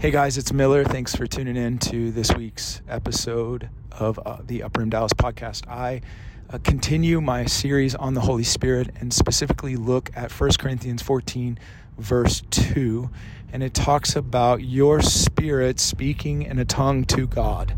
[0.00, 0.82] Hey guys, it's Miller.
[0.82, 5.68] Thanks for tuning in to this week's episode of uh, the Upper Dallas podcast.
[5.68, 6.00] I
[6.48, 11.58] uh, continue my series on the Holy Spirit and specifically look at 1 Corinthians 14,
[11.98, 13.10] verse 2.
[13.52, 17.76] And it talks about your spirit speaking in a tongue to God.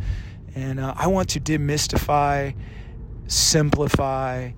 [0.54, 2.54] And uh, I want to demystify,
[3.27, 4.52] simplify,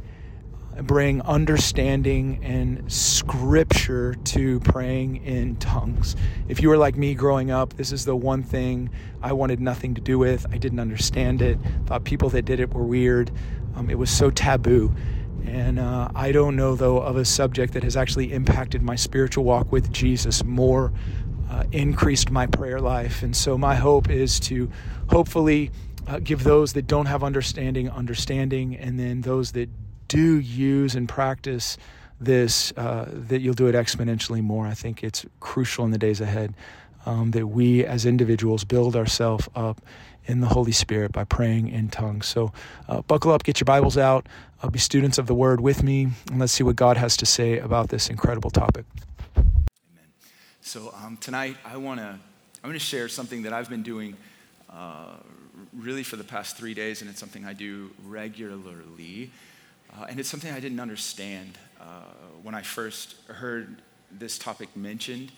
[0.82, 6.16] bring understanding and scripture to praying in tongues.
[6.48, 8.90] If you were like me growing up, this is the one thing
[9.22, 10.46] I wanted nothing to do with.
[10.50, 13.30] I didn't understand it, thought people that did it were weird.
[13.76, 14.94] Um, it was so taboo.
[15.46, 19.44] And uh, I don't know, though, of a subject that has actually impacted my spiritual
[19.44, 20.92] walk with Jesus more,
[21.50, 23.22] uh, increased my prayer life.
[23.22, 24.70] And so, my hope is to
[25.10, 25.70] hopefully
[26.06, 29.68] uh, give those that don't have understanding understanding, and then those that
[30.08, 31.76] do use and practice
[32.20, 34.66] this, uh, that you'll do it exponentially more.
[34.66, 36.54] I think it's crucial in the days ahead
[37.06, 39.80] um, that we as individuals build ourselves up
[40.26, 42.26] in the Holy Spirit by praying in tongues.
[42.26, 42.52] So
[42.88, 44.26] uh, buckle up, get your Bibles out,
[44.62, 47.26] uh, be students of the Word with me, and let's see what God has to
[47.26, 48.86] say about this incredible topic.
[49.36, 49.46] Amen.
[50.62, 52.18] So um, tonight I want to
[52.64, 54.16] I'm going to share something that I've been doing
[54.70, 55.16] uh,
[55.74, 59.30] really for the past three days, and it's something I do regularly.
[59.98, 61.84] Uh, and it's something I didn't understand uh,
[62.42, 65.30] when I first heard this topic mentioned.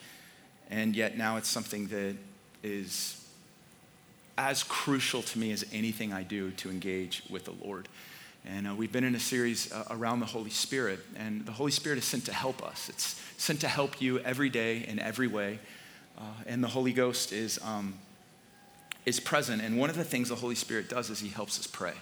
[0.71, 2.17] And yet now it's something that
[2.63, 3.23] is
[4.39, 7.89] as crucial to me as anything I do to engage with the Lord.
[8.45, 11.73] And uh, we've been in a series uh, around the Holy Spirit, and the Holy
[11.73, 12.89] Spirit is sent to help us.
[12.89, 15.59] It's sent to help you every day in every way.
[16.17, 17.95] Uh, and the Holy Ghost is, um,
[19.05, 19.63] is present.
[19.63, 21.95] And one of the things the Holy Spirit does is He helps us pray.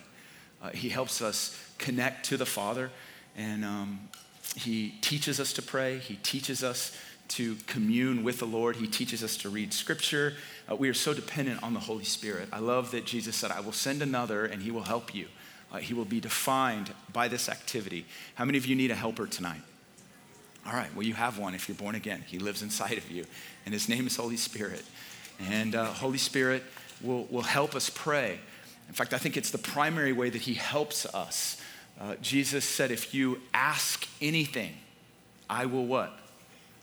[0.65, 2.91] Uh, he helps us connect to the Father,
[3.37, 4.09] and um,
[4.57, 5.98] He teaches us to pray.
[5.98, 6.97] He teaches us
[7.29, 8.77] to commune with the Lord.
[8.77, 10.34] He teaches us to read Scripture.
[10.71, 12.48] Uh, we are so dependent on the Holy Spirit.
[12.53, 15.27] I love that Jesus said, I will send another, and He will help you.
[15.73, 18.06] Uh, he will be defined by this activity.
[18.37, 19.61] How many of you need a helper tonight?
[20.65, 22.25] All right, well, you have one if you're born again.
[22.27, 23.25] He lives inside of you,
[23.67, 24.84] and His name is Holy Spirit.
[25.50, 26.62] And uh, Holy Spirit
[27.03, 28.38] will, will help us pray.
[28.89, 31.61] In fact, I think it's the primary way that he helps us.
[32.00, 34.75] Uh, Jesus said, If you ask anything,
[35.49, 36.12] I will what?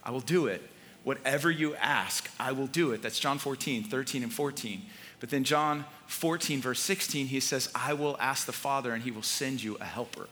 [0.03, 0.61] I will do it.
[1.03, 3.01] Whatever you ask, I will do it.
[3.01, 4.81] That's John 14, 13, and 14.
[5.19, 9.11] But then John 14, verse 16, he says, I will ask the Father and he
[9.11, 10.27] will send you a helper.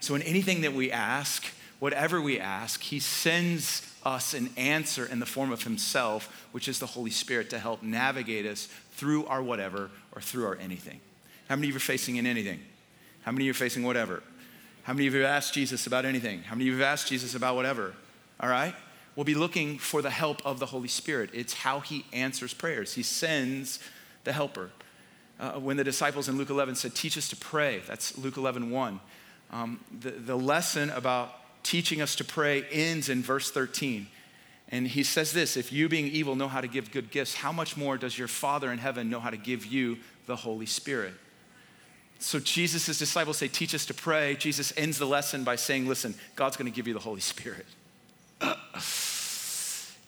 [0.00, 1.46] So in anything that we ask,
[1.78, 6.78] whatever we ask, he sends us an answer in the form of himself, which is
[6.78, 11.00] the Holy Spirit, to help navigate us through our whatever or through our anything.
[11.52, 12.60] How many of you are facing in anything?
[13.24, 14.22] How many of you are facing whatever?
[14.84, 16.40] How many of you have asked Jesus about anything?
[16.40, 17.92] How many of you have asked Jesus about whatever?
[18.40, 18.74] All right?
[19.16, 21.28] We'll be looking for the help of the Holy Spirit.
[21.34, 22.94] It's how he answers prayers.
[22.94, 23.80] He sends
[24.24, 24.70] the helper.
[25.38, 28.70] Uh, when the disciples in Luke 11 said, Teach us to pray, that's Luke 11
[28.70, 29.00] 1.
[29.50, 34.06] Um, the, the lesson about teaching us to pray ends in verse 13.
[34.70, 37.52] And he says this If you, being evil, know how to give good gifts, how
[37.52, 41.12] much more does your Father in heaven know how to give you the Holy Spirit?
[42.22, 44.36] So Jesus' disciples say, Teach us to pray.
[44.36, 47.66] Jesus ends the lesson by saying, Listen, God's going to give you the Holy Spirit.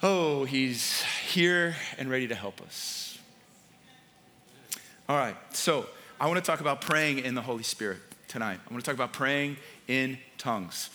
[0.02, 3.18] oh, he's here and ready to help us.
[5.08, 5.86] All right, so
[6.20, 7.98] I want to talk about praying in the Holy Spirit
[8.28, 8.60] tonight.
[8.64, 9.56] I want to talk about praying
[9.88, 10.90] in tongues.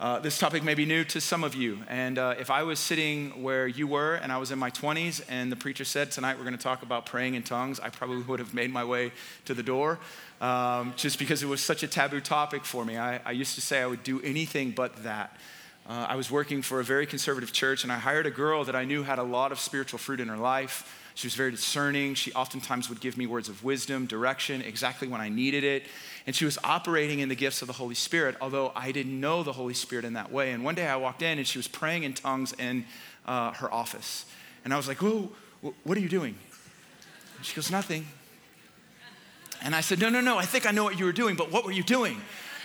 [0.00, 1.78] Uh, this topic may be new to some of you.
[1.88, 5.22] And uh, if I was sitting where you were and I was in my 20s
[5.28, 8.20] and the preacher said, Tonight we're going to talk about praying in tongues, I probably
[8.22, 9.12] would have made my way
[9.44, 10.00] to the door
[10.42, 12.98] um, just because it was such a taboo topic for me.
[12.98, 15.36] I, I used to say I would do anything but that.
[15.88, 18.76] Uh, I was working for a very conservative church, and I hired a girl that
[18.76, 20.98] I knew had a lot of spiritual fruit in her life.
[21.14, 22.14] She was very discerning.
[22.14, 25.84] She oftentimes would give me words of wisdom, direction, exactly when I needed it.
[26.26, 29.42] And she was operating in the gifts of the Holy Spirit, although I didn't know
[29.42, 30.52] the Holy Spirit in that way.
[30.52, 32.84] And one day I walked in, and she was praying in tongues in
[33.26, 34.24] uh, her office.
[34.64, 35.30] And I was like, Whoa,
[35.84, 36.36] what are you doing?
[37.36, 38.06] And she goes, Nothing.
[39.62, 41.50] And I said, No, no, no, I think I know what you were doing, but
[41.50, 42.20] what were you doing?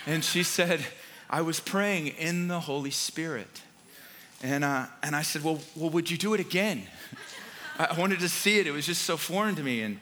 [0.06, 0.84] And she said,
[1.30, 3.62] I was praying in the Holy Spirit.
[4.42, 6.84] And, uh, and I said, well, well, would you do it again?
[7.78, 8.66] I wanted to see it.
[8.66, 9.82] It was just so foreign to me.
[9.82, 9.98] And,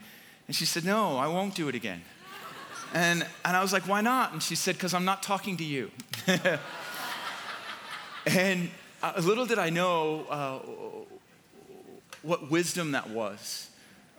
[0.47, 2.03] and she said, No, I won't do it again.
[2.95, 4.33] And, and I was like, Why not?
[4.33, 5.91] And she said, Because I'm not talking to you.
[8.27, 8.71] and
[9.03, 10.59] uh, little did I know uh,
[12.23, 13.71] what wisdom that was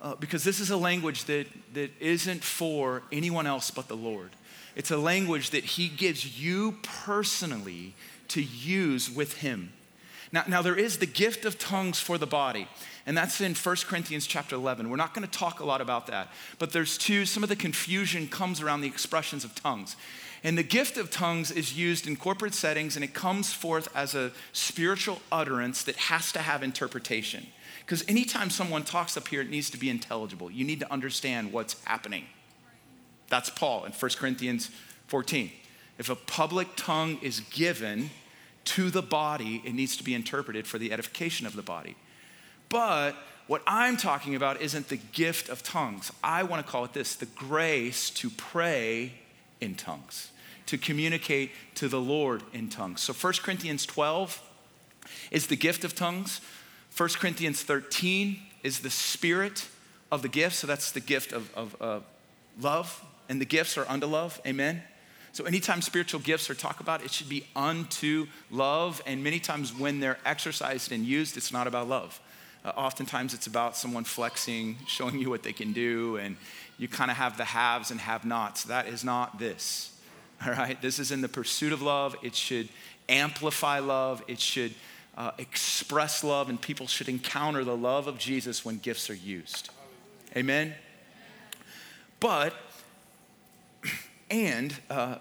[0.01, 4.29] uh, because this is a language that, that isn't for anyone else but the Lord.
[4.75, 7.95] It's a language that He gives you personally
[8.29, 9.73] to use with Him.
[10.31, 12.67] Now, now there is the gift of tongues for the body,
[13.05, 14.89] and that's in 1 Corinthians chapter 11.
[14.89, 16.29] We're not going to talk a lot about that,
[16.59, 19.95] but there's two, some of the confusion comes around the expressions of tongues.
[20.43, 24.13] And the gift of tongues is used in corporate settings and it comes forth as
[24.13, 27.47] a spiritual utterance that has to have interpretation.
[27.87, 30.51] Because anytime someone talks up here, it needs to be intelligible.
[30.51, 32.25] You need to understand what's happening.
[33.29, 34.69] That's Paul in 1 Corinthians
[35.07, 35.49] 14.
[35.97, 38.09] If a public tongue is given
[38.65, 41.95] to the body, it needs to be interpreted for the edification of the body.
[42.67, 43.15] But
[43.47, 46.11] what I'm talking about isn't the gift of tongues.
[46.21, 49.13] I want to call it this the grace to pray
[49.61, 50.31] in tongues,
[50.65, 52.99] to communicate to the Lord in tongues.
[52.99, 54.41] So 1 Corinthians 12
[55.31, 56.41] is the gift of tongues.
[56.97, 59.67] 1 Corinthians 13 is the spirit
[60.11, 60.55] of the gift.
[60.55, 61.99] So that's the gift of, of uh,
[62.59, 64.41] love, and the gifts are unto love.
[64.47, 64.81] Amen.
[65.31, 69.03] So, anytime spiritual gifts are talked about, it should be unto love.
[69.05, 72.19] And many times when they're exercised and used, it's not about love.
[72.65, 76.37] Uh, oftentimes it's about someone flexing, showing you what they can do, and
[76.79, 78.63] you kind of have the haves and have nots.
[78.63, 79.95] That is not this.
[80.43, 80.81] All right?
[80.81, 82.15] This is in the pursuit of love.
[82.23, 82.69] It should
[83.07, 84.73] amplify love, it should
[85.17, 89.69] uh, express love, and people should encounter the love of Jesus when gifts are used.
[90.35, 90.75] Amen?
[92.19, 92.53] But,
[94.29, 95.15] and, uh,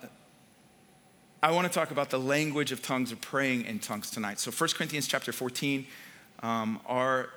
[1.42, 4.38] I want to talk about the language of tongues or praying in tongues tonight.
[4.40, 5.86] So 1 Corinthians chapter 14
[6.42, 7.30] um, are,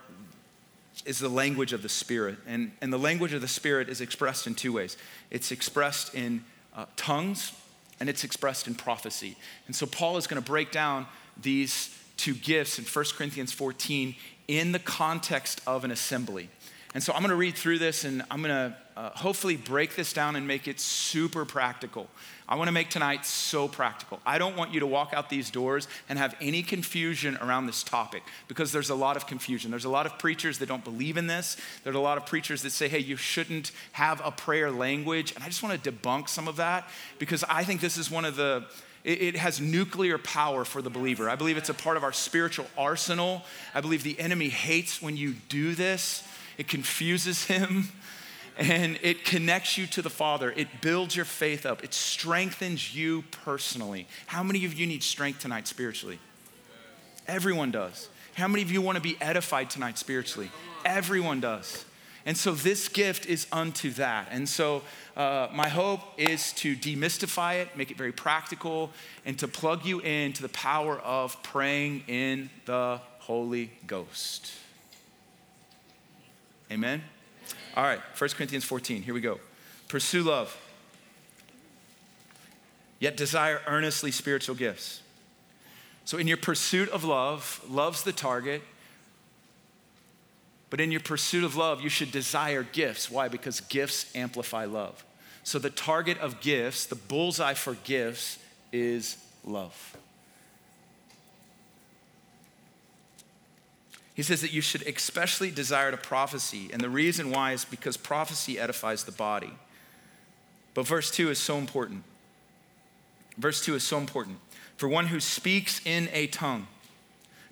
[1.06, 2.40] is the language of the Spirit.
[2.48, 4.98] And, and the language of the Spirit is expressed in two ways
[5.30, 6.44] it's expressed in
[6.76, 7.54] uh, tongues
[8.00, 9.36] and it's expressed in prophecy.
[9.68, 11.06] And so Paul is going to break down
[11.40, 14.16] these two gifts in 1 Corinthians 14
[14.48, 16.50] in the context of an assembly.
[16.94, 19.96] And so I'm going to read through this and I'm going to uh, hopefully break
[19.96, 22.08] this down and make it super practical.
[22.48, 24.20] I want to make tonight so practical.
[24.26, 27.84] I don't want you to walk out these doors and have any confusion around this
[27.84, 29.70] topic because there's a lot of confusion.
[29.70, 31.58] There's a lot of preachers that don't believe in this.
[31.84, 35.34] There's a lot of preachers that say, hey, you shouldn't have a prayer language.
[35.36, 36.90] And I just want to debunk some of that
[37.20, 38.66] because I think this is one of the
[39.04, 41.30] it, has nuclear power for the believer.
[41.30, 43.44] I believe it's a part of our spiritual arsenal.
[43.74, 46.24] I believe the enemy hates when you do this,
[46.58, 47.90] it confuses him
[48.58, 50.52] and it connects you to the Father.
[50.52, 54.08] It builds your faith up, it strengthens you personally.
[54.28, 56.20] How many of you need strength tonight spiritually?
[57.28, 58.10] Everyone does.
[58.34, 60.52] How many of you want to be edified tonight spiritually?
[60.84, 61.86] Everyone does.
[62.30, 64.28] And so this gift is unto that.
[64.30, 64.84] And so
[65.18, 68.92] uh, my hope is to demystify it, make it very practical,
[69.26, 74.52] and to plug you into the power of praying in the Holy Ghost.
[76.72, 77.02] Amen.
[77.76, 79.40] All right, 1 Corinthians 14, here we go.
[79.88, 80.56] Pursue love,
[83.00, 85.02] yet desire earnestly spiritual gifts.
[86.06, 88.62] So, in your pursuit of love, love's the target.
[90.70, 93.10] But in your pursuit of love, you should desire gifts.
[93.10, 93.28] Why?
[93.28, 95.04] Because gifts amplify love.
[95.44, 98.38] So, the target of gifts, the bullseye for gifts,
[98.72, 99.98] is love.
[104.14, 106.70] He says that you should especially desire to prophecy.
[106.74, 109.54] And the reason why is because prophecy edifies the body.
[110.74, 112.04] But verse 2 is so important.
[113.38, 114.40] Verse 2 is so important.
[114.76, 116.68] For one who speaks in a tongue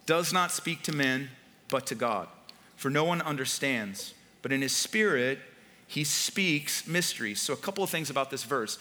[0.05, 1.29] does not speak to men,
[1.69, 2.27] but to God.
[2.77, 5.39] For no one understands, but in his spirit
[5.87, 7.41] he speaks mysteries.
[7.41, 8.77] So, a couple of things about this verse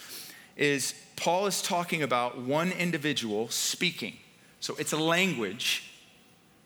[0.55, 4.17] is Paul is talking about one individual speaking.
[4.59, 5.91] So, it's a language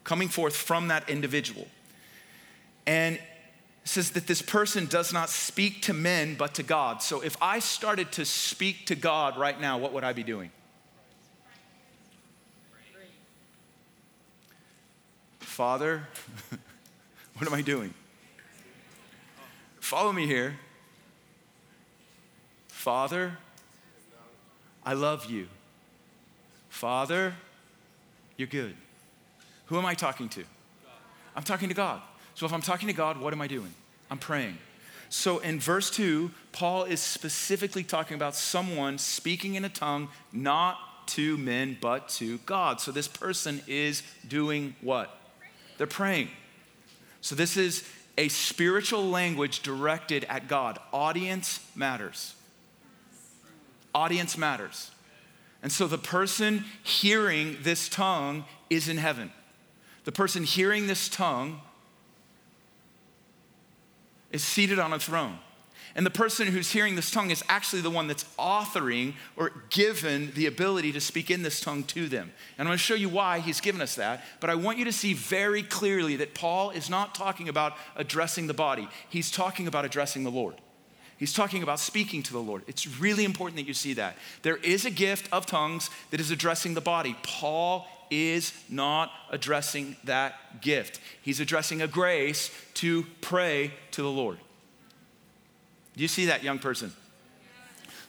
[0.04, 1.68] coming forth from that individual.
[2.86, 3.20] And
[3.84, 7.02] says that this person does not speak to men but to God.
[7.02, 10.52] So if I started to speak to God right now, what would I be doing?
[15.40, 16.08] Father,
[17.42, 17.92] what am I doing?
[19.80, 20.60] Follow me here.
[22.68, 23.36] Father,
[24.86, 25.48] I love you.
[26.70, 27.34] Father,
[28.38, 28.76] you're good.
[29.66, 30.44] Who am I talking to?
[31.36, 32.04] I'm talking to God.
[32.36, 33.74] So if I'm talking to God, what am I doing?
[34.12, 34.60] I'm praying.
[35.10, 41.08] So in verse 2, Paul is specifically talking about someone speaking in a tongue not
[41.08, 42.80] to men but to God.
[42.80, 45.20] So this person is doing what?
[45.80, 46.30] They're praying.
[47.22, 47.88] So this is
[48.18, 50.80] a spiritual language directed at God.
[50.92, 52.36] Audience matters.
[53.94, 54.92] Audience matters.
[55.64, 59.32] And so the person hearing this tongue is in heaven.
[60.06, 61.62] The person hearing this tongue
[64.32, 65.38] is seated on a throne.
[65.96, 70.32] And the person who's hearing this tongue is actually the one that's authoring or given
[70.36, 72.32] the ability to speak in this tongue to them.
[72.58, 74.24] And I'm going to show you why he's given us that.
[74.40, 78.48] But I want you to see very clearly that Paul is not talking about addressing
[78.48, 80.56] the body, he's talking about addressing the Lord.
[81.18, 82.64] He's talking about speaking to the Lord.
[82.66, 84.16] It's really important that you see that.
[84.42, 87.16] There is a gift of tongues that is addressing the body.
[87.22, 94.40] Paul is not addressing that gift, he's addressing a grace to pray to the Lord.
[95.96, 96.94] Do you see that, young person?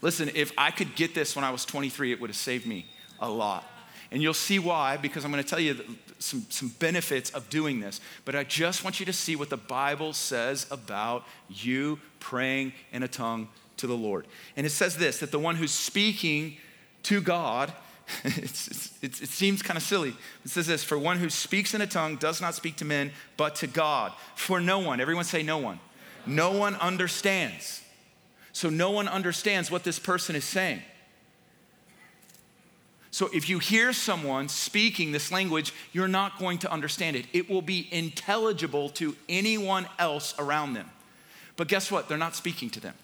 [0.00, 2.86] Listen, if I could get this when I was 23, it would have saved me
[3.20, 3.64] a lot.
[4.10, 5.80] And you'll see why, because I'm going to tell you
[6.18, 8.00] some, some benefits of doing this.
[8.24, 13.02] But I just want you to see what the Bible says about you praying in
[13.02, 13.48] a tongue
[13.78, 14.26] to the Lord.
[14.56, 16.58] And it says this that the one who's speaking
[17.04, 17.72] to God,
[18.24, 20.14] it's, it's, it seems kind of silly.
[20.44, 23.12] It says this For one who speaks in a tongue does not speak to men,
[23.38, 24.12] but to God.
[24.34, 25.80] For no one, everyone say no one.
[26.26, 27.82] No one understands.
[28.52, 30.82] So no one understands what this person is saying.
[33.10, 37.26] So if you hear someone speaking this language, you're not going to understand it.
[37.34, 40.90] It will be intelligible to anyone else around them.
[41.56, 42.08] But guess what?
[42.08, 42.94] They're not speaking to them.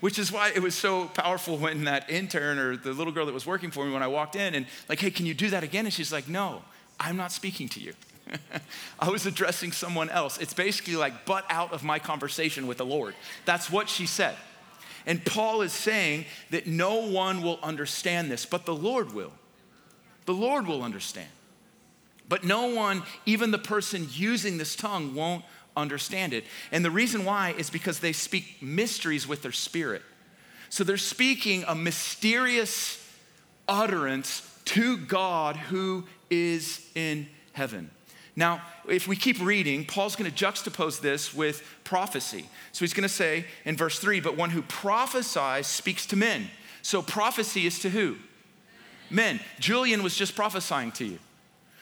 [0.00, 3.34] Which is why it was so powerful when that intern or the little girl that
[3.34, 5.62] was working for me when I walked in and like, hey, can you do that
[5.62, 5.84] again?
[5.84, 6.62] And she's like, no,
[6.98, 7.92] I'm not speaking to you.
[9.00, 10.38] I was addressing someone else.
[10.38, 13.14] It's basically like butt out of my conversation with the Lord.
[13.44, 14.36] That's what she said.
[15.06, 19.32] And Paul is saying that no one will understand this, but the Lord will.
[20.26, 21.28] The Lord will understand.
[22.28, 25.44] But no one, even the person using this tongue, won't
[25.76, 26.44] understand it.
[26.70, 30.02] And the reason why is because they speak mysteries with their spirit.
[30.68, 33.04] So they're speaking a mysterious
[33.66, 37.90] utterance to God who is in heaven.
[38.36, 42.46] Now, if we keep reading, Paul's going to juxtapose this with prophecy.
[42.72, 46.48] So he's going to say in verse 3 But one who prophesies speaks to men.
[46.82, 48.16] So prophecy is to who?
[49.10, 49.40] Men.
[49.58, 51.18] Julian was just prophesying to you.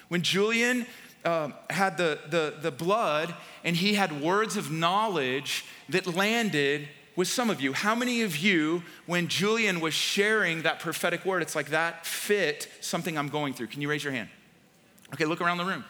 [0.08, 0.86] When Julian
[1.24, 7.26] uh, had the, the, the blood and he had words of knowledge that landed with
[7.26, 7.72] some of you.
[7.72, 12.68] How many of you, when Julian was sharing that prophetic word, it's like that fit
[12.80, 13.66] something I'm going through?
[13.66, 14.28] Can you raise your hand?
[15.14, 15.84] Okay, look around the room.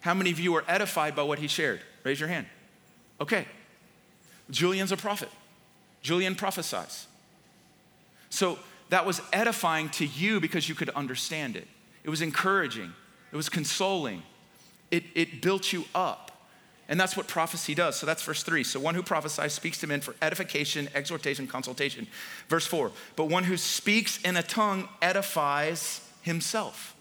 [0.00, 1.80] How many of you are edified by what he shared?
[2.04, 2.46] Raise your hand.
[3.20, 3.46] Okay.
[4.50, 5.28] Julian's a prophet.
[6.02, 7.06] Julian prophesies.
[8.30, 8.58] So
[8.90, 11.66] that was edifying to you because you could understand it.
[12.04, 12.92] It was encouraging,
[13.32, 14.22] it was consoling,
[14.90, 16.24] it, it built you up.
[16.88, 17.96] And that's what prophecy does.
[17.96, 18.64] So that's verse three.
[18.64, 22.06] So one who prophesies speaks to men for edification, exhortation, consultation.
[22.48, 26.94] Verse four, but one who speaks in a tongue edifies himself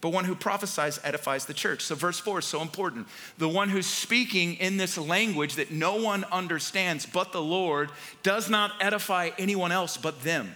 [0.00, 1.82] but one who prophesies edifies the church.
[1.82, 3.08] So, verse 4 is so important.
[3.38, 7.90] The one who's speaking in this language that no one understands but the Lord
[8.22, 10.54] does not edify anyone else but them.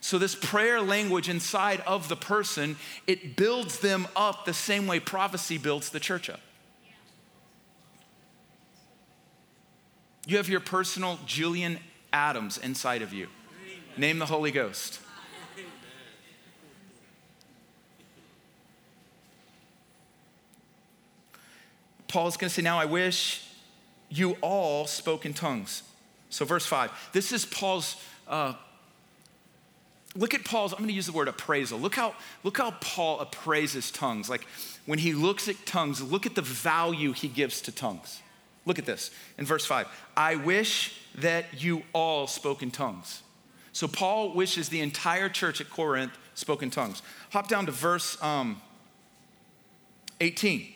[0.00, 2.76] So, this prayer language inside of the person,
[3.06, 6.40] it builds them up the same way prophecy builds the church up.
[10.26, 11.78] You have your personal Julian
[12.12, 13.28] Adams inside of you.
[13.96, 15.00] Name the Holy Ghost.
[22.12, 23.42] Paul's going to say, Now I wish
[24.10, 25.82] you all spoke in tongues.
[26.28, 27.10] So, verse 5.
[27.14, 27.96] This is Paul's.
[28.28, 28.52] Uh,
[30.14, 31.78] look at Paul's, I'm going to use the word appraisal.
[31.78, 32.14] Look how,
[32.44, 34.28] look how Paul appraises tongues.
[34.28, 34.46] Like
[34.84, 38.20] when he looks at tongues, look at the value he gives to tongues.
[38.66, 39.88] Look at this in verse 5.
[40.14, 43.22] I wish that you all spoke in tongues.
[43.72, 47.00] So Paul wishes the entire church at Corinth spoke in tongues.
[47.30, 48.60] Hop down to verse um,
[50.20, 50.71] 18.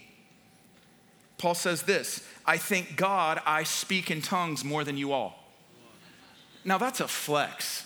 [1.38, 5.42] Paul says this I thank God I speak in tongues more than you all.
[6.64, 7.84] Now that's a flex.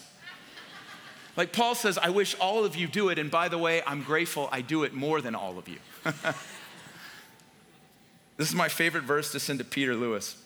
[1.36, 4.02] Like Paul says, I wish all of you do it, and by the way, I'm
[4.02, 5.78] grateful I do it more than all of you.
[8.36, 10.36] this is my favorite verse to send to Peter Lewis.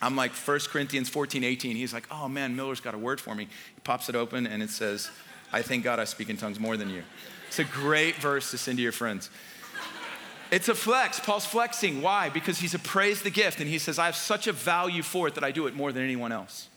[0.00, 1.76] I'm like 1 Corinthians 14, 18.
[1.76, 3.44] He's like, oh man, Miller's got a word for me.
[3.44, 5.10] He pops it open and it says,
[5.52, 7.04] I thank God I speak in tongues more than you.
[7.46, 9.30] It's a great verse to send to your friends.
[10.52, 11.18] It's a flex.
[11.18, 12.02] Paul's flexing.
[12.02, 12.28] Why?
[12.28, 15.34] Because he's appraised the gift and he says, I have such a value for it
[15.34, 16.68] that I do it more than anyone else.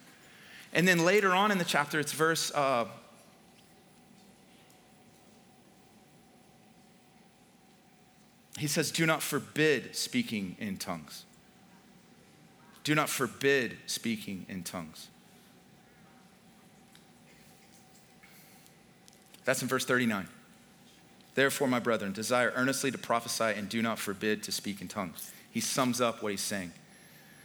[0.72, 2.54] And then later on in the chapter, it's verse.
[2.56, 2.86] Uh,
[8.58, 11.26] he says, Do not forbid speaking in tongues.
[12.86, 15.10] Do not forbid speaking in tongues.
[19.44, 20.30] That's in verse 39.
[21.36, 25.32] Therefore, my brethren, desire earnestly to prophesy and do not forbid to speak in tongues.
[25.52, 26.72] He sums up what he's saying.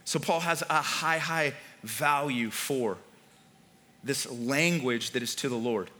[0.04, 2.96] So Paul has a high, high value for
[4.02, 5.90] this language that is to the Lord.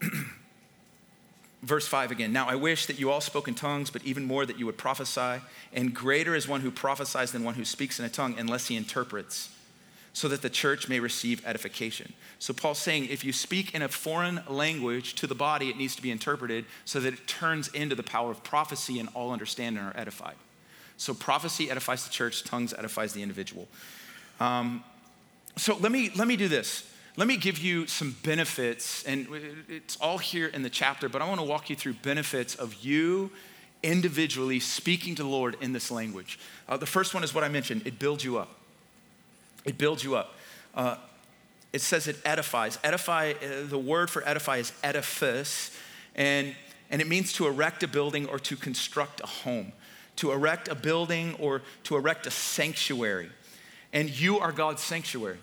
[1.62, 2.32] Verse 5 again.
[2.32, 4.78] Now I wish that you all spoke in tongues, but even more that you would
[4.78, 5.42] prophesy.
[5.74, 8.76] And greater is one who prophesies than one who speaks in a tongue, unless he
[8.76, 9.50] interprets,
[10.12, 12.12] so that the church may receive edification.
[12.38, 15.94] So Paul's saying if you speak in a foreign language to the body, it needs
[15.96, 19.78] to be interpreted so that it turns into the power of prophecy and all understand
[19.78, 20.36] and are edified.
[20.96, 23.68] So prophecy edifies the church, tongues edifies the individual.
[24.40, 24.84] Um,
[25.56, 26.86] so let me let me do this.
[27.16, 29.26] Let me give you some benefits, and
[29.68, 32.74] it's all here in the chapter, but I want to walk you through benefits of
[32.84, 33.30] you
[33.82, 36.38] individually speaking to the Lord in this language.
[36.68, 38.59] Uh, the first one is what I mentioned it builds you up.
[39.64, 40.34] It builds you up.
[40.74, 40.96] Uh,
[41.72, 42.78] it says it edifies.
[42.82, 45.76] Edify, uh, the word for edify is edifice,
[46.14, 46.54] and,
[46.90, 49.72] and it means to erect a building or to construct a home,
[50.16, 53.30] to erect a building or to erect a sanctuary.
[53.92, 55.38] And you are God's sanctuary.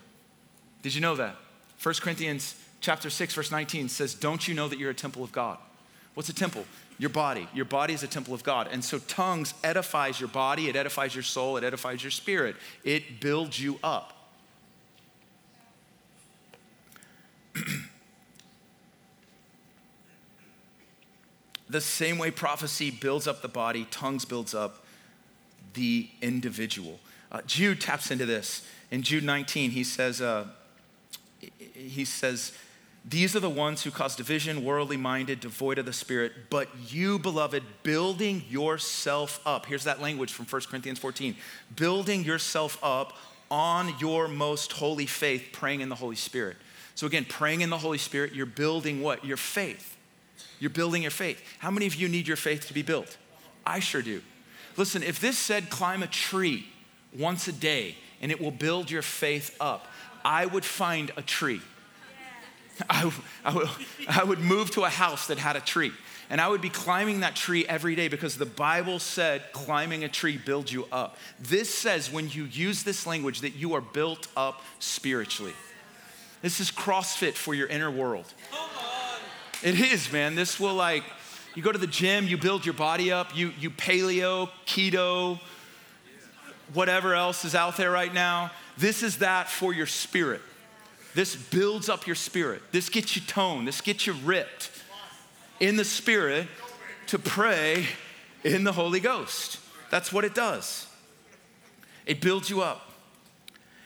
[0.82, 1.36] Did you know that?
[1.82, 5.32] 1 Corinthians chapter 6 verse 19 says, "Don't you know that you're a temple of
[5.32, 5.58] God?"
[6.14, 6.64] What's a temple?
[6.98, 7.48] Your body.
[7.54, 8.68] Your body is a temple of God.
[8.70, 12.56] And so tongues edifies your body, it edifies your soul, it edifies your spirit.
[12.82, 14.14] It builds you up.
[21.70, 24.84] the same way prophecy builds up the body, tongues builds up
[25.74, 26.98] the individual.
[27.30, 28.66] Uh, Jude taps into this.
[28.90, 30.46] In Jude 19, he says, uh,
[31.74, 32.52] he says,
[33.04, 37.18] These are the ones who cause division, worldly minded, devoid of the Spirit, but you,
[37.18, 39.66] beloved, building yourself up.
[39.66, 41.34] Here's that language from 1 Corinthians 14
[41.74, 43.16] building yourself up
[43.50, 46.56] on your most holy faith, praying in the Holy Spirit.
[46.94, 49.24] So, again, praying in the Holy Spirit, you're building what?
[49.24, 49.96] Your faith.
[50.58, 51.42] You're building your faith.
[51.58, 53.16] How many of you need your faith to be built?
[53.64, 54.20] I sure do.
[54.76, 56.66] Listen, if this said climb a tree
[57.16, 59.86] once a day and it will build your faith up,
[60.24, 61.60] I would find a tree.
[62.90, 63.10] I,
[63.44, 63.68] I, would,
[64.08, 65.92] I would move to a house that had a tree.
[66.30, 70.08] And I would be climbing that tree every day because the Bible said climbing a
[70.08, 71.16] tree builds you up.
[71.40, 75.54] This says when you use this language that you are built up spiritually.
[76.42, 78.26] This is CrossFit for your inner world.
[79.62, 80.34] It is, man.
[80.34, 81.02] This will like,
[81.54, 85.40] you go to the gym, you build your body up, you, you paleo, keto,
[86.74, 88.50] whatever else is out there right now.
[88.76, 90.42] This is that for your spirit.
[91.18, 92.62] This builds up your spirit.
[92.70, 93.66] This gets you toned.
[93.66, 94.70] This gets you ripped
[95.58, 96.46] in the spirit
[97.08, 97.86] to pray
[98.44, 99.58] in the Holy Ghost.
[99.90, 100.86] That's what it does.
[102.06, 102.92] It builds you up.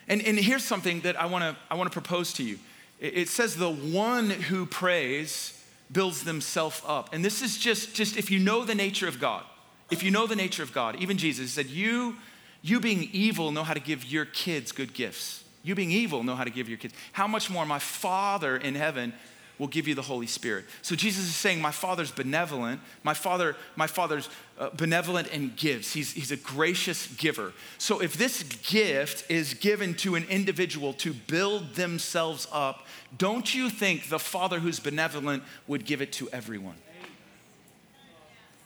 [0.09, 2.59] And, and here's something that I wanna, I wanna propose to you.
[3.01, 5.59] It, it says the one who prays
[5.91, 7.15] builds themselves up.
[7.15, 9.45] And this is just, just if you know the nature of God,
[9.91, 12.19] if you know the nature of God, even Jesus said, You
[12.61, 15.42] you being evil know how to give your kids good gifts.
[15.63, 16.95] You being evil know how to give your kids.
[17.13, 19.13] How much more my Father in heaven
[19.59, 20.65] will give you the Holy Spirit.
[20.83, 22.81] So Jesus is saying, My Father's benevolent.
[23.05, 25.93] My Father, my Father's uh, benevolent and gives.
[25.93, 27.53] He's, he's a gracious giver.
[27.79, 33.71] So if this gift is given to an individual to build themselves up, don't you
[33.71, 36.77] think the Father who's benevolent would give it to everyone?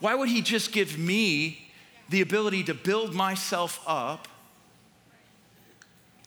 [0.00, 1.68] Why would he just give me
[2.08, 4.28] the ability to build myself up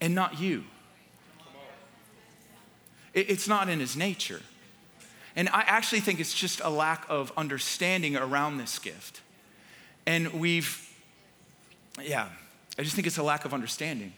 [0.01, 0.63] and not you.
[3.13, 4.41] It's not in his nature.
[5.35, 9.21] And I actually think it's just a lack of understanding around this gift.
[10.05, 10.91] And we've,
[12.01, 12.29] yeah,
[12.77, 14.13] I just think it's a lack of understanding.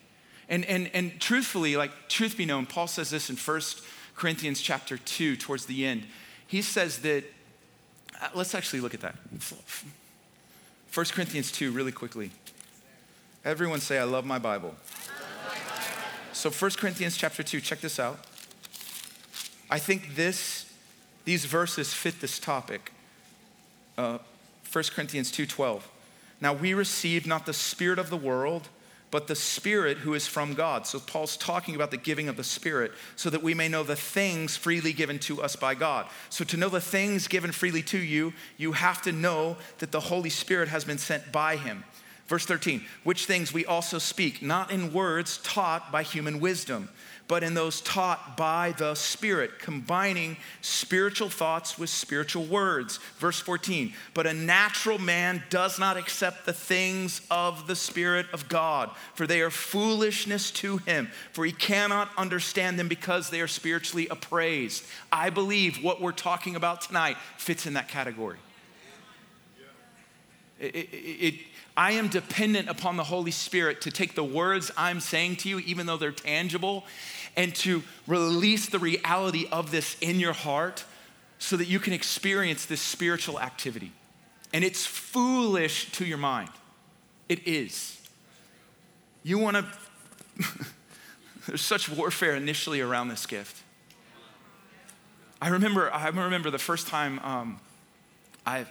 [0.50, 3.62] And, and, and truthfully, like, truth be known, Paul says this in 1
[4.16, 6.06] Corinthians chapter 2, towards the end.
[6.46, 7.24] He says that,
[8.22, 9.16] uh, let's actually look at that.
[10.94, 12.32] 1 Corinthians 2, really quickly.
[13.46, 14.76] Everyone say, I love my Bible.
[16.42, 18.18] So 1 Corinthians chapter 2, check this out.
[19.70, 20.66] I think this,
[21.24, 22.92] these verses fit this topic.
[23.96, 24.18] Uh,
[24.72, 25.82] 1 Corinthians 2.12.
[26.42, 28.70] Now we receive not the spirit of the world,
[29.12, 30.88] but the Spirit who is from God.
[30.88, 33.96] So Paul's talking about the giving of the Spirit so that we may know the
[33.96, 36.08] things freely given to us by God.
[36.30, 40.00] So to know the things given freely to you, you have to know that the
[40.00, 41.84] Holy Spirit has been sent by Him.
[42.32, 46.88] Verse 13, which things we also speak, not in words taught by human wisdom
[47.32, 52.98] but in those taught by the Spirit, combining spiritual thoughts with spiritual words.
[53.20, 58.50] Verse 14, but a natural man does not accept the things of the Spirit of
[58.50, 63.48] God, for they are foolishness to him, for he cannot understand them because they are
[63.48, 64.84] spiritually appraised.
[65.10, 68.40] I believe what we're talking about tonight fits in that category.
[70.60, 71.36] It, it, it,
[71.76, 75.60] I am dependent upon the Holy Spirit to take the words I'm saying to you,
[75.60, 76.84] even though they're tangible,
[77.36, 80.84] and to release the reality of this in your heart
[81.40, 83.92] so that you can experience this spiritual activity.
[84.54, 86.50] And it's foolish to your mind.
[87.30, 88.00] It is.
[89.24, 89.66] You want to,
[91.48, 93.64] there's such warfare initially around this gift.
[95.42, 97.60] I remember, I remember the first time um,
[98.46, 98.66] I,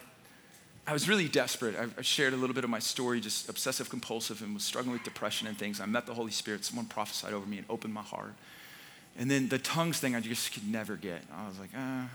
[0.87, 1.77] I was really desperate.
[1.77, 5.05] I shared a little bit of my story, just obsessive compulsive, and was struggling with
[5.05, 5.81] depression and things.
[5.81, 6.65] I met the Holy Spirit.
[6.65, 8.33] Someone prophesied over me and opened my heart.
[9.19, 11.23] And then the tongues thing, I just could never get.
[11.33, 12.09] I was like, ah,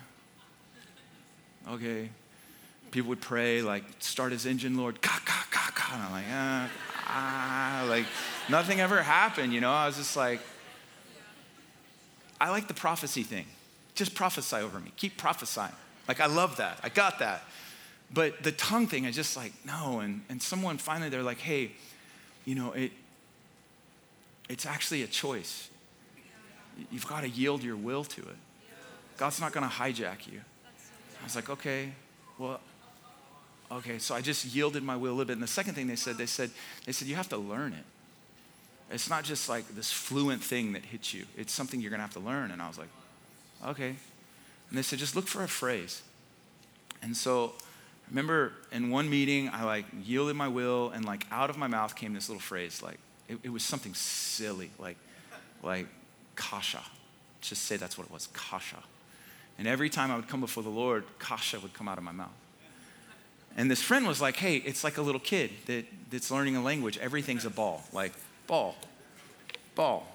[1.69, 2.10] okay.
[2.91, 5.93] People would pray, like, start his engine, Lord, ka, ka, ka, ka.
[5.93, 6.69] And I'm like, ah,
[7.08, 8.06] ah, like,
[8.49, 9.71] nothing ever happened, you know?
[9.71, 10.39] I was just like,
[12.39, 13.45] I like the prophecy thing.
[13.93, 14.91] Just prophesy over me.
[14.97, 15.71] Keep prophesying.
[16.08, 16.80] Like, I love that.
[16.84, 17.43] I got that.
[18.15, 19.99] But the tongue thing, I just like, no.
[19.99, 21.71] And, and someone finally, they're like, hey,
[22.45, 22.93] you know, it,
[24.47, 25.69] it's actually a choice.
[26.89, 28.38] You've got to yield your will to it.
[29.17, 30.39] God's not going to hijack you.
[31.19, 31.91] I was like, okay,
[32.38, 32.62] well,
[33.69, 33.99] okay.
[33.99, 35.34] So I just yielded my will a little bit.
[35.34, 36.51] And the second thing they said, they said,
[36.86, 37.84] they said, you have to learn it.
[38.93, 41.25] It's not just like this fluent thing that hits you.
[41.36, 42.51] It's something you're going to have to learn.
[42.51, 42.89] And I was like,
[43.65, 43.95] okay.
[44.69, 46.01] And they said, just look for a phrase.
[47.01, 47.54] And so
[48.09, 51.95] remember in one meeting, I like yielded my will, and like out of my mouth
[51.95, 52.81] came this little phrase.
[52.81, 54.97] Like it, it was something silly, like,
[55.63, 55.87] like
[56.35, 56.81] kasha.
[57.41, 58.77] Just say that's what it was, kasha.
[59.57, 62.11] And every time I would come before the Lord, kasha would come out of my
[62.11, 62.29] mouth.
[63.57, 66.61] And this friend was like, hey, it's like a little kid that, that's learning a
[66.61, 66.97] language.
[66.97, 67.83] Everything's a ball.
[67.93, 68.11] Like,
[68.47, 68.75] ball,
[69.75, 70.13] ball,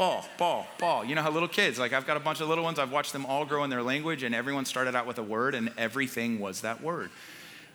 [0.00, 1.04] ball, ball, ball.
[1.04, 3.12] You know how little kids, like I've got a bunch of little ones, I've watched
[3.12, 6.40] them all grow in their language, and everyone started out with a word, and everything
[6.40, 7.10] was that word.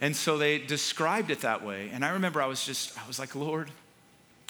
[0.01, 1.91] And so they described it that way.
[1.93, 3.69] And I remember I was just, I was like, Lord,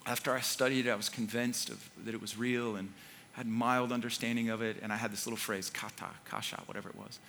[0.06, 2.94] after I studied it, I was convinced of, that it was real and
[3.34, 4.78] had mild understanding of it.
[4.82, 7.20] And I had this little phrase, kata, kasha, whatever it was.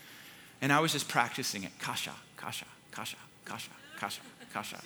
[0.63, 4.21] And I was just practicing it, kasha, kasha, kasha, kasha, kasha,
[4.53, 4.77] kasha.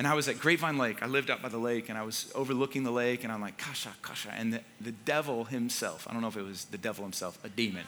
[0.00, 1.02] And I was at Grapevine Lake.
[1.02, 3.58] I lived out by the lake and I was overlooking the lake and I'm like,
[3.58, 4.32] Kasha, Kasha.
[4.34, 7.50] And the, the devil himself, I don't know if it was the devil himself, a
[7.50, 7.84] demon,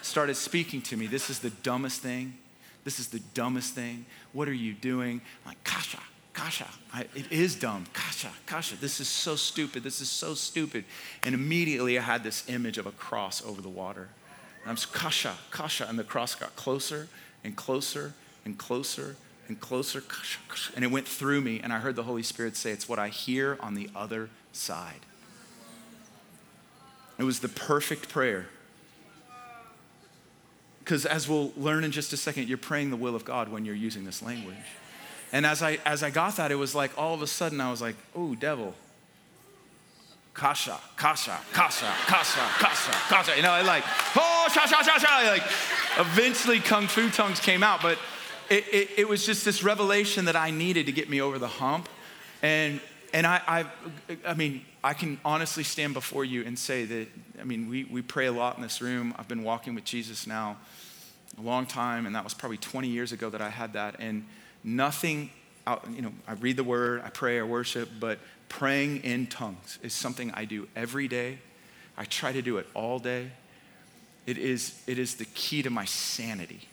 [0.00, 1.08] started speaking to me.
[1.08, 2.34] This is the dumbest thing.
[2.84, 4.06] This is the dumbest thing.
[4.32, 5.20] What are you doing?
[5.44, 5.98] I'm like, Kasha,
[6.34, 6.68] Kasha.
[6.94, 7.84] I, it is dumb.
[7.92, 8.76] Kasha, Kasha.
[8.76, 9.82] This is so stupid.
[9.82, 10.84] This is so stupid.
[11.24, 14.06] And immediately I had this image of a cross over the water.
[14.62, 15.88] And I'm Kasha, Kasha.
[15.88, 17.08] And the cross got closer
[17.42, 18.12] and closer
[18.44, 19.16] and closer
[19.48, 20.02] and closer.
[20.74, 23.08] And it went through me, and I heard the Holy Spirit say, It's what I
[23.08, 25.00] hear on the other side.
[27.18, 28.46] It was the perfect prayer.
[30.80, 33.64] Because as we'll learn in just a second, you're praying the will of God when
[33.64, 34.54] you're using this language.
[35.32, 37.70] And as I, as I got that, it was like all of a sudden I
[37.70, 38.74] was like, oh, devil.
[40.32, 43.36] Kasha, kasha, kasha, kasha, kasha, kasha.
[43.36, 43.82] You know, I like,
[44.14, 45.28] oh, sha, sha, sha, sha.
[45.28, 45.42] Like,
[45.98, 47.98] eventually Kung Fu tongues came out, but
[48.50, 51.48] it, it, it, was just this revelation that I needed to get me over the
[51.48, 51.88] hump.
[52.42, 52.80] And,
[53.12, 53.64] and I, I,
[54.26, 57.08] I mean, I can honestly stand before you and say that,
[57.40, 59.14] I mean, we, we pray a lot in this room.
[59.18, 60.56] I've been walking with Jesus now
[61.38, 63.96] a long time, and that was probably 20 years ago that I had that.
[63.98, 64.24] And
[64.62, 65.30] nothing,
[65.92, 69.92] you know, I read the word, I pray, I worship, but praying in tongues is
[69.92, 71.38] something I do every day.
[71.98, 73.30] I try to do it all day.
[74.26, 76.68] It is, it is the key to my sanity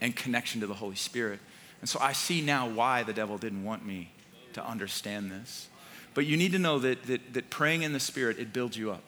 [0.00, 1.40] and connection to the Holy Spirit.
[1.80, 4.10] And so I see now why the devil didn't want me
[4.54, 5.68] to understand this.
[6.14, 8.90] But you need to know that, that, that praying in the Spirit, it builds you
[8.90, 9.02] up.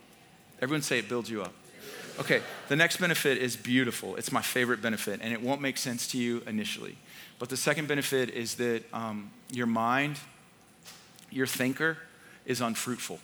[0.60, 1.54] Everyone say it builds you up.
[2.20, 4.16] Okay, the next benefit is beautiful.
[4.16, 6.98] It's my favorite benefit, and it won't make sense to you initially.
[7.38, 10.18] But the second benefit is that um, your mind,
[11.30, 11.96] your thinker,
[12.44, 13.20] is unfruitful.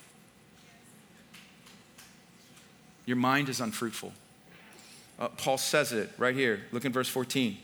[3.05, 4.13] Your mind is unfruitful.
[5.19, 6.63] Uh, Paul says it right here.
[6.73, 7.57] Look in verse 14.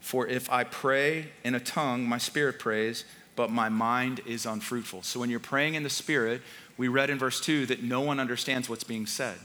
[0.00, 3.04] For if I pray in a tongue, my spirit prays,
[3.36, 5.02] but my mind is unfruitful.
[5.02, 6.42] So when you're praying in the spirit,
[6.76, 9.38] we read in verse 2 that no one understands what's being said.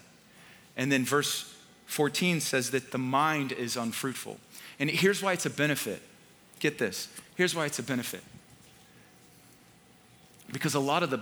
[0.75, 4.37] And then verse 14 says that the mind is unfruitful.
[4.79, 6.01] And here's why it's a benefit.
[6.59, 7.07] Get this.
[7.35, 8.23] Here's why it's a benefit.
[10.51, 11.21] Because a lot of the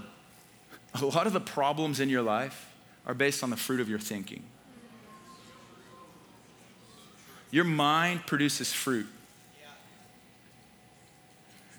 [0.93, 2.73] a lot of the problems in your life
[3.05, 4.43] are based on the fruit of your thinking.
[7.51, 9.07] Your mind produces fruit.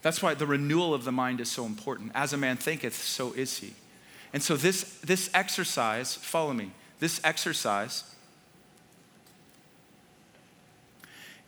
[0.00, 2.12] That's why the renewal of the mind is so important.
[2.14, 3.74] As a man thinketh, so is he.
[4.33, 8.04] And so, this, this exercise, follow me, this exercise,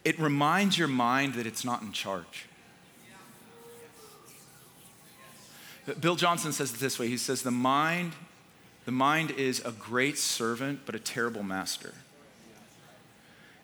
[0.05, 2.47] it reminds your mind that it's not in charge.
[5.99, 8.13] Bill Johnson says it this way He says, The mind,
[8.85, 11.95] the mind is a great servant, but a terrible master.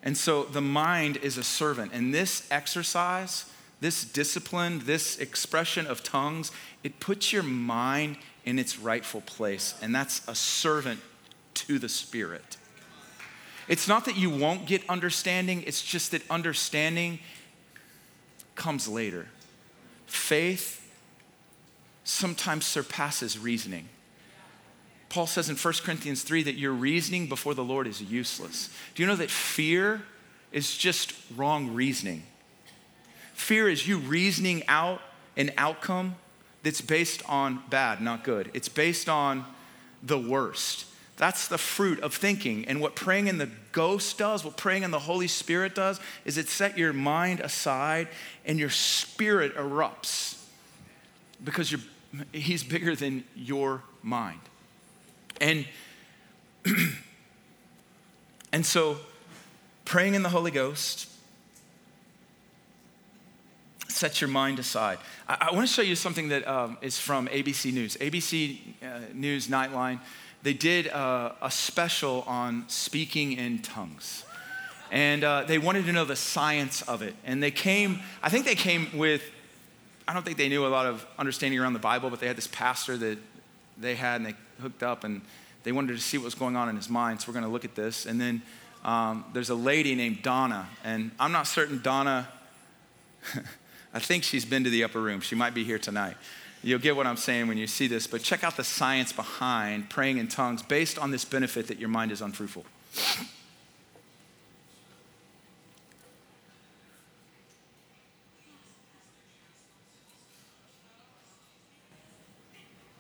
[0.07, 1.91] And so the mind is a servant.
[1.93, 6.53] And this exercise, this discipline, this expression of tongues,
[6.85, 9.75] it puts your mind in its rightful place.
[9.83, 11.01] And that's a servant
[11.55, 12.57] to the Spirit.
[13.67, 17.19] It's not that you won't get understanding, it's just that understanding
[18.55, 19.27] comes later.
[20.07, 20.89] Faith
[22.05, 23.89] sometimes surpasses reasoning.
[25.09, 28.71] Paul says in 1 Corinthians 3 that your reasoning before the Lord is useless.
[28.95, 30.03] Do you know that fear
[30.53, 32.25] is just wrong reasoning?
[33.35, 35.01] Fear is you reasoning out
[35.37, 36.17] an outcome
[36.63, 38.51] that's based on bad, not good.
[38.55, 39.45] It's based on
[40.03, 40.87] the worst.
[41.17, 42.67] That's the fruit of thinking.
[42.67, 46.37] And what praying in the ghost does, what praying in the Holy Spirit does, is
[46.37, 48.09] it set your mind aside
[48.45, 50.43] and your spirit erupts
[51.43, 51.75] because
[52.33, 54.41] he's bigger than your mind.
[55.41, 55.67] And,
[58.53, 58.97] and so
[59.85, 61.09] praying in the Holy Ghost
[63.89, 64.99] sets your mind aside.
[65.29, 67.97] I, I want to show you something that um, is from ABC News.
[67.97, 70.01] ABC uh, News Nightline
[70.47, 74.25] they did uh, a special on speaking in tongues.
[74.93, 77.17] And uh, they wanted to know the science of it.
[77.25, 79.23] And they came, I think they came with,
[80.07, 82.37] I don't think they knew a lot of understanding around the Bible, but they had
[82.37, 83.19] this pastor that
[83.77, 85.21] they had and they hooked up and
[85.65, 87.21] they wanted to see what was going on in his mind.
[87.21, 88.07] So we're going to look at this.
[88.07, 88.43] And then
[88.85, 90.69] um, there's a lady named Donna.
[90.85, 92.29] And I'm not certain Donna,
[93.95, 95.21] I think she's been to the upper room.
[95.21, 96.17] She might be here tonight.
[96.63, 99.91] You'll get what I'm saying when you see this, but check out the science behind
[99.91, 102.65] praying in tongues based on this benefit that your mind is unfruitful.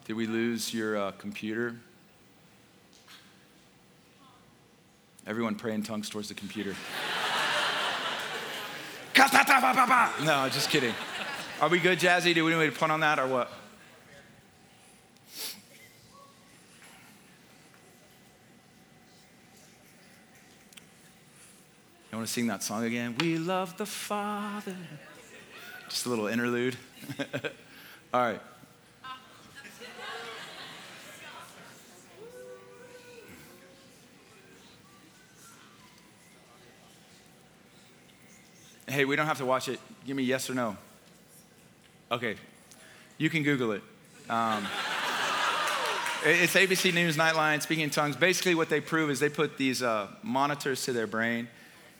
[0.07, 1.75] Did we lose your uh, computer?
[5.27, 6.77] Everyone pray in tongues towards the computer.
[10.25, 10.95] no, just kidding.
[11.61, 12.33] Are we good, Jazzy?
[12.35, 13.51] Do we need to put on that or what?
[22.13, 23.17] You want to sing that song again?
[23.19, 24.77] We love the Father.
[25.89, 26.77] Just a little interlude.
[28.15, 28.41] All right.
[38.97, 39.79] Hey, we don't have to watch it.
[40.07, 40.75] Give me yes or no.
[42.11, 42.37] Okay,
[43.19, 43.83] you can Google it.
[44.31, 44.67] Um,
[46.25, 48.17] it's ABC News Nightline, speaking in tongues.
[48.17, 51.47] Basically, what they prove is they put these uh, monitors to their brain,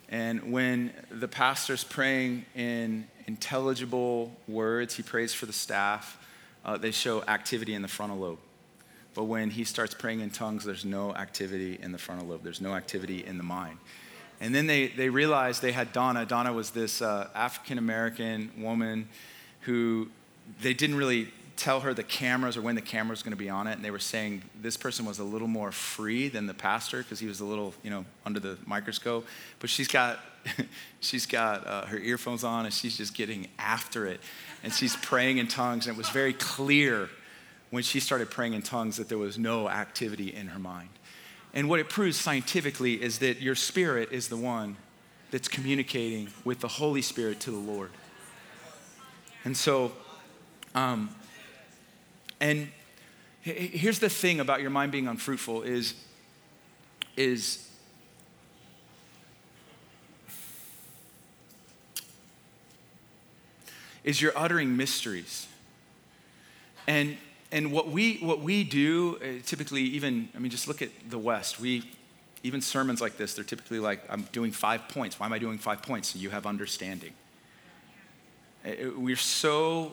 [0.09, 6.17] and when the pastor's praying in intelligible words, he prays for the staff,
[6.65, 8.39] uh, they show activity in the frontal lobe.
[9.13, 12.63] But when he starts praying in tongues, there's no activity in the frontal lobe, there's
[12.63, 13.81] no activity in the mind.
[14.41, 16.27] And then they, they realized they had Donna.
[16.27, 19.09] Donna was this uh, African American woman
[19.61, 20.09] who
[20.61, 23.49] they didn't really tell her the cameras or when the camera was going to be
[23.49, 26.55] on it and they were saying this person was a little more free than the
[26.55, 29.27] pastor because he was a little you know under the microscope.
[29.59, 30.19] But she's got
[31.01, 34.21] she's got uh, her earphones on and she's just getting after it.
[34.63, 37.09] And she's praying in tongues and it was very clear
[37.71, 40.91] when she started praying in tongues that there was no activity in her mind
[41.55, 44.77] and what it proves scientifically is that your spirit is the one
[45.31, 47.91] that's communicating with the holy spirit to the lord
[49.47, 49.93] and so,
[50.75, 51.09] um,
[52.41, 52.69] and
[53.43, 55.95] here's the thing about your mind being unfruitful is,
[57.17, 57.63] is
[64.03, 65.47] is you're uttering mysteries.
[66.89, 67.17] And,
[67.53, 71.19] and what, we, what we do, uh, typically, even, I mean, just look at the
[71.19, 71.61] West.
[71.61, 71.89] We,
[72.43, 75.19] even sermons like this, they're typically like, I'm doing five points.
[75.21, 76.09] Why am I doing five points?
[76.09, 77.13] So you have understanding.
[78.65, 79.93] Uh, we're so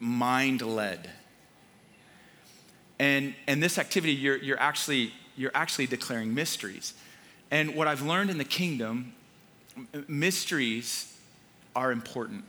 [0.00, 1.10] mind led.
[2.98, 6.94] And, and this activity, you're, you're, actually, you're actually declaring mysteries.
[7.50, 9.12] And what I've learned in the kingdom,
[10.08, 11.16] mysteries
[11.76, 12.44] are important.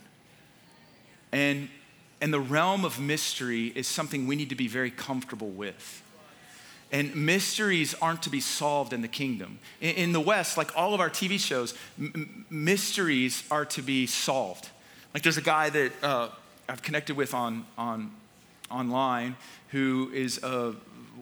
[1.31, 1.69] And,
[2.19, 6.01] and the realm of mystery is something we need to be very comfortable with.
[6.91, 9.59] And mysteries aren't to be solved in the kingdom.
[9.81, 14.07] In, in the West, like all of our TV shows, m- mysteries are to be
[14.07, 14.69] solved.
[15.13, 16.29] Like there's a guy that uh,
[16.69, 18.11] I've connected with on, on,
[18.71, 19.35] online
[19.69, 20.73] who is uh,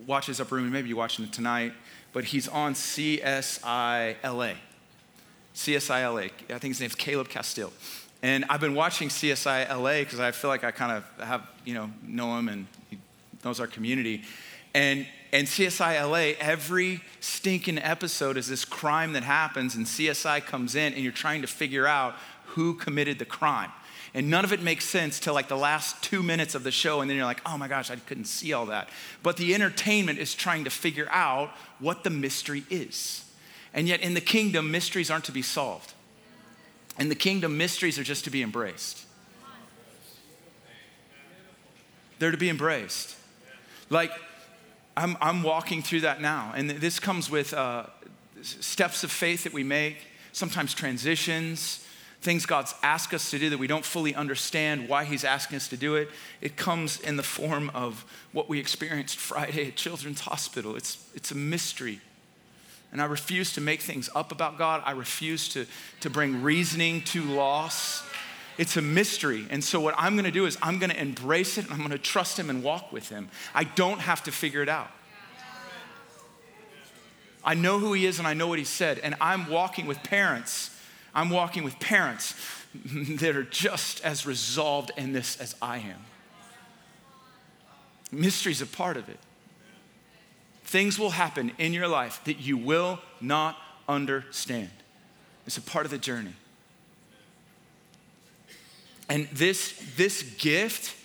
[0.06, 1.74] watches Upper Room, maybe you're watching it tonight,
[2.14, 4.54] but he's on CSI LA.
[5.56, 6.56] CSI LA.
[6.56, 7.74] I think his name's Caleb Castille.
[8.26, 11.76] And I've been watching CSI LA because I feel like I kind of have, you
[11.76, 12.98] know, know him and he
[13.44, 14.24] knows our community.
[14.74, 20.74] And, and CSI LA, every stinking episode is this crime that happens, and CSI comes
[20.74, 23.70] in, and you're trying to figure out who committed the crime.
[24.16, 27.02] And none of it makes sense till like the last two minutes of the show,
[27.02, 28.90] and then you're like, oh my gosh, I couldn't see all that.
[29.22, 33.24] But the entertainment is trying to figure out what the mystery is.
[33.72, 35.94] And yet, in the kingdom, mysteries aren't to be solved.
[36.98, 39.06] In the kingdom, mysteries are just to be embraced.
[42.20, 43.16] They're to be embraced.
[43.90, 44.12] Like,
[44.96, 46.54] I'm, I'm walking through that now.
[46.56, 47.88] And this comes with uh,
[48.42, 49.98] steps of faith that we make,
[50.32, 51.86] sometimes transitions,
[52.22, 55.68] things God's asked us to do that we don't fully understand why He's asking us
[55.68, 56.10] to do it.
[56.42, 60.76] It comes in the form of what we experienced Friday at Children's Hospital.
[60.76, 62.00] It's, it's a mystery.
[62.96, 64.82] And I refuse to make things up about God.
[64.86, 65.66] I refuse to,
[66.00, 68.08] to bring reasoning to loss.
[68.58, 69.46] It's a mystery.
[69.50, 71.80] And so, what I'm going to do is, I'm going to embrace it and I'm
[71.80, 73.28] going to trust Him and walk with Him.
[73.54, 74.88] I don't have to figure it out.
[77.44, 79.00] I know who He is and I know what He said.
[79.00, 80.74] And I'm walking with parents.
[81.14, 82.34] I'm walking with parents
[82.86, 86.00] that are just as resolved in this as I am.
[88.10, 89.20] Mystery's a part of it.
[90.66, 93.56] Things will happen in your life that you will not
[93.88, 94.72] understand.
[95.46, 96.34] It's a part of the journey.
[99.08, 100.96] And this, this gift,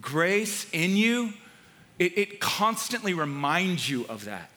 [0.00, 1.32] grace in you,
[1.98, 4.50] it, it constantly reminds you of that.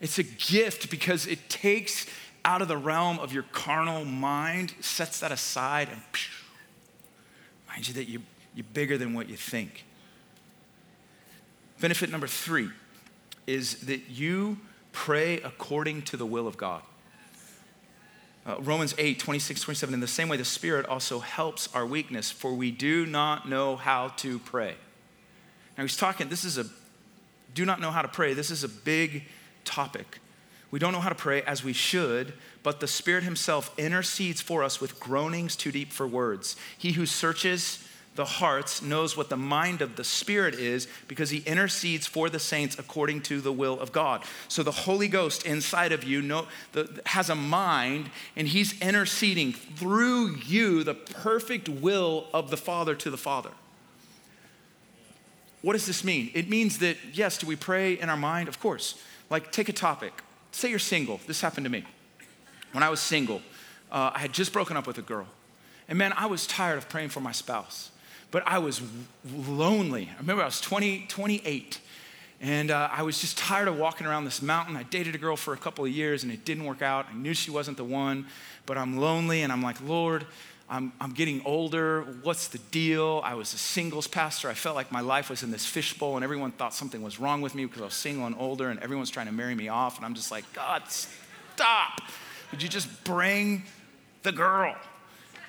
[0.00, 2.06] It's a gift because it takes
[2.44, 6.00] out of the realm of your carnal mind, sets that aside, and
[7.66, 8.22] reminds you that you,
[8.54, 9.84] you're bigger than what you think.
[11.80, 12.70] Benefit number three
[13.46, 14.58] is that you
[14.92, 16.82] pray according to the will of God.
[18.44, 22.30] Uh, Romans 8, 26, 27, in the same way, the Spirit also helps our weakness,
[22.30, 24.74] for we do not know how to pray.
[25.78, 26.66] Now, he's talking, this is a,
[27.54, 28.34] do not know how to pray.
[28.34, 29.24] This is a big
[29.64, 30.18] topic.
[30.72, 34.64] We don't know how to pray as we should, but the Spirit Himself intercedes for
[34.64, 36.56] us with groanings too deep for words.
[36.76, 41.38] He who searches the hearts knows what the mind of the Spirit is because he
[41.38, 44.22] intercedes for the saints according to the will of God.
[44.48, 49.54] So the Holy Ghost inside of you know, the, has a mind and he's interceding
[49.54, 53.50] through you the perfect will of the Father to the Father.
[55.62, 56.30] What does this mean?
[56.34, 58.48] It means that, yes, do we pray in our mind?
[58.48, 59.00] Of course.
[59.30, 60.12] Like, take a topic.
[60.50, 61.20] Say you're single.
[61.26, 61.84] This happened to me.
[62.72, 63.40] When I was single,
[63.90, 65.28] uh, I had just broken up with a girl.
[65.88, 67.91] And man, I was tired of praying for my spouse
[68.32, 68.82] but I was
[69.32, 70.08] lonely.
[70.12, 71.78] I remember I was 20, 28,
[72.40, 74.74] and uh, I was just tired of walking around this mountain.
[74.74, 77.06] I dated a girl for a couple of years, and it didn't work out.
[77.10, 78.26] I knew she wasn't the one,
[78.66, 80.26] but I'm lonely, and I'm like, Lord,
[80.68, 82.02] I'm, I'm getting older.
[82.22, 83.20] What's the deal?
[83.22, 84.48] I was a singles pastor.
[84.48, 87.42] I felt like my life was in this fishbowl, and everyone thought something was wrong
[87.42, 89.98] with me because I was single and older, and everyone's trying to marry me off.
[89.98, 92.00] And I'm just like, God, stop.
[92.50, 93.64] Would you just bring
[94.22, 94.74] the girl?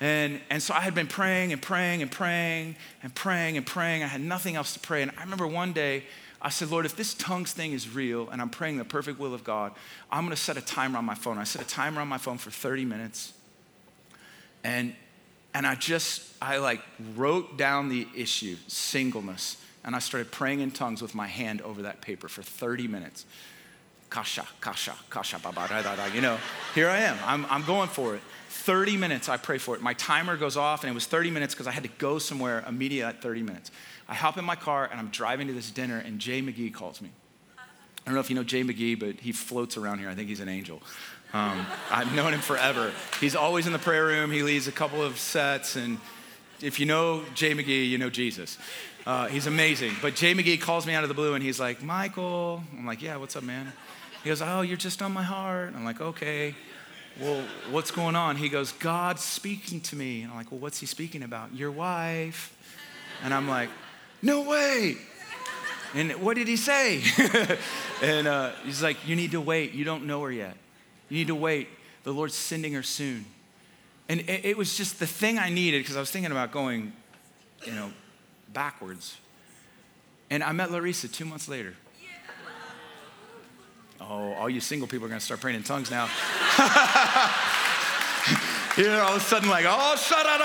[0.00, 4.02] And, and so I had been praying and praying and praying and praying and praying.
[4.02, 5.02] I had nothing else to pray.
[5.02, 6.04] And I remember one day,
[6.42, 9.32] I said, Lord, if this tongues thing is real and I'm praying the perfect will
[9.32, 9.72] of God,
[10.12, 11.38] I'm going to set a timer on my phone.
[11.38, 13.32] I set a timer on my phone for 30 minutes.
[14.62, 14.94] And,
[15.54, 16.82] and I just, I like
[17.14, 19.56] wrote down the issue, singleness.
[19.84, 23.24] And I started praying in tongues with my hand over that paper for 30 minutes.
[24.10, 26.06] Kasha, kasha, kasha, ba, ba, da, da, da.
[26.06, 26.38] You know,
[26.74, 27.16] here I am.
[27.24, 28.20] I'm, I'm going for it.
[28.54, 29.82] 30 minutes I pray for it.
[29.82, 32.64] My timer goes off, and it was 30 minutes because I had to go somewhere
[32.66, 33.70] immediately at 30 minutes.
[34.08, 37.02] I hop in my car, and I'm driving to this dinner, and Jay McGee calls
[37.02, 37.10] me.
[37.58, 37.62] I
[38.06, 40.08] don't know if you know Jay McGee, but he floats around here.
[40.08, 40.80] I think he's an angel.
[41.32, 42.92] Um, I've known him forever.
[43.20, 44.30] He's always in the prayer room.
[44.30, 45.98] He leads a couple of sets, and
[46.62, 48.56] if you know Jay McGee, you know Jesus.
[49.04, 49.92] Uh, he's amazing.
[50.00, 52.62] But Jay McGee calls me out of the blue, and he's like, Michael.
[52.72, 53.72] I'm like, yeah, what's up, man?
[54.22, 55.74] He goes, oh, you're just on my heart.
[55.74, 56.54] I'm like, okay
[57.20, 58.36] well, what's going on?
[58.36, 60.22] He goes, God's speaking to me.
[60.22, 61.54] And I'm like, well, what's he speaking about?
[61.54, 62.56] Your wife.
[63.22, 63.70] And I'm like,
[64.20, 64.96] no way.
[65.94, 67.02] And what did he say?
[68.02, 69.72] and uh, he's like, you need to wait.
[69.72, 70.56] You don't know her yet.
[71.08, 71.68] You need to wait.
[72.02, 73.24] The Lord's sending her soon.
[74.08, 76.92] And it, it was just the thing I needed because I was thinking about going,
[77.64, 77.92] you know,
[78.52, 79.16] backwards.
[80.30, 81.74] And I met Larissa two months later.
[84.00, 86.08] Oh, all you single people are going to start praying in tongues now.
[88.76, 90.40] You're know, all of a sudden like, oh, shut up.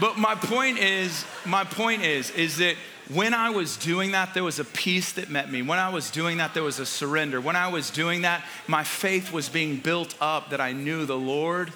[0.00, 2.74] but my point is, my point is, is that
[3.12, 5.62] when I was doing that, there was a peace that met me.
[5.62, 7.40] When I was doing that, there was a surrender.
[7.40, 11.16] When I was doing that, my faith was being built up that I knew the
[11.16, 11.72] Lord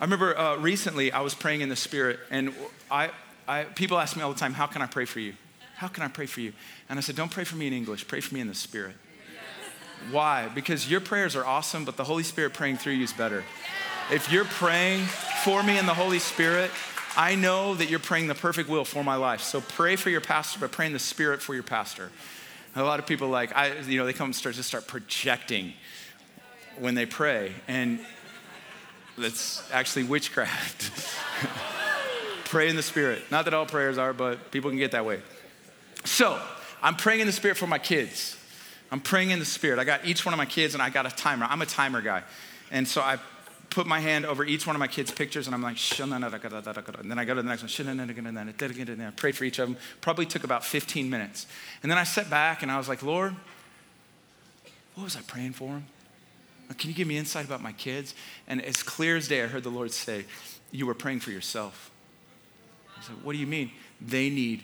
[0.00, 2.54] I remember uh, recently I was praying in the Spirit, and
[2.90, 3.10] I,
[3.46, 5.34] I, people ask me all the time, How can I pray for you?
[5.76, 6.54] How can I pray for you?
[6.88, 8.96] And I said, Don't pray for me in English, pray for me in the Spirit.
[10.10, 10.48] Why?
[10.54, 13.44] Because your prayers are awesome, but the Holy Spirit praying through you is better.
[14.10, 15.04] If you're praying
[15.44, 16.70] for me in the Holy Spirit,
[17.14, 19.42] I know that you're praying the perfect will for my life.
[19.42, 22.10] So pray for your pastor, but pray in the Spirit for your pastor.
[22.74, 25.74] A lot of people like I, you know, they come and start just start projecting
[26.78, 28.00] when they pray, and
[29.20, 30.90] that's actually witchcraft.
[32.44, 33.22] pray in the Spirit.
[33.30, 35.20] Not that all prayers are, but people can get that way.
[36.04, 36.40] So
[36.82, 38.36] I'm praying in the Spirit for my kids.
[38.90, 39.78] I'm praying in the Spirit.
[39.78, 41.46] I got each one of my kids, and I got a timer.
[41.48, 42.24] I'm a timer guy,
[42.72, 43.18] and so I
[43.70, 46.24] put my hand over each one of my kids' pictures and I'm like, and then
[46.24, 46.48] I go
[47.34, 49.76] to the next one, and then I prayed for each of them.
[50.00, 51.46] Probably took about 15 minutes.
[51.82, 53.34] And then I sat back and I was like, Lord,
[54.96, 55.86] what was I praying for them?
[56.78, 58.14] Can you give me insight about my kids?
[58.46, 60.24] And as clear as day, I heard the Lord say,
[60.70, 61.90] You were praying for yourself.
[62.96, 63.72] I said, What do you mean?
[64.00, 64.62] They need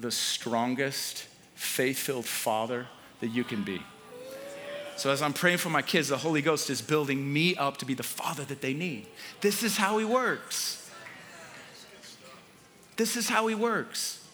[0.00, 2.88] the strongest, faith filled father
[3.20, 3.80] that you can be.
[4.96, 7.86] So, as I'm praying for my kids, the Holy Ghost is building me up to
[7.86, 9.06] be the father that they need.
[9.40, 10.90] This is how He works.
[12.96, 14.24] This is how He works.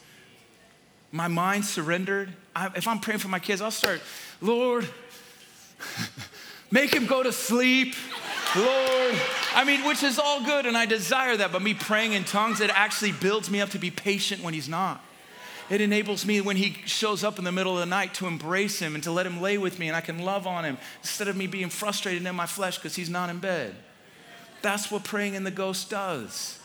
[1.12, 2.34] My mind surrendered.
[2.54, 4.00] I, if I'm praying for my kids, I'll start,
[4.40, 4.88] Lord,
[6.70, 7.94] make him go to sleep.
[8.56, 9.14] Lord,
[9.54, 12.60] I mean, which is all good, and I desire that, but me praying in tongues,
[12.60, 15.04] it actually builds me up to be patient when he's not.
[15.70, 18.78] It enables me when he shows up in the middle of the night to embrace
[18.78, 21.28] him and to let him lay with me and I can love on him instead
[21.28, 23.74] of me being frustrated in my flesh because he's not in bed.
[24.62, 26.58] That's what praying in the ghost does.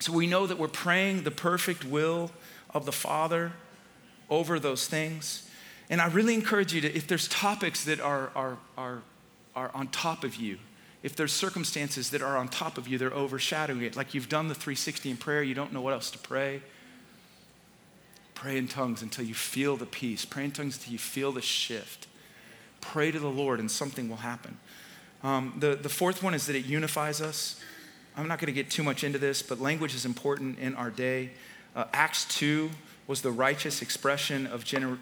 [0.00, 2.30] So we know that we're praying the perfect will
[2.74, 3.52] of the Father
[4.28, 5.48] over those things.
[5.90, 9.02] And I really encourage you to, if there's topics that are, are, are,
[9.54, 10.58] are on top of you,
[11.02, 14.48] if there's circumstances that are on top of you, they're overshadowing it, like you've done
[14.48, 16.62] the 360 in prayer, you don't know what else to pray.
[18.34, 20.24] Pray in tongues until you feel the peace.
[20.24, 22.06] Pray in tongues until you feel the shift.
[22.80, 24.58] Pray to the Lord and something will happen.
[25.22, 27.60] Um, the, the fourth one is that it unifies us.
[28.16, 30.90] I'm not going to get too much into this, but language is important in our
[30.90, 31.30] day.
[31.74, 32.70] Uh, Acts 2
[33.06, 34.98] was the righteous expression of, gener-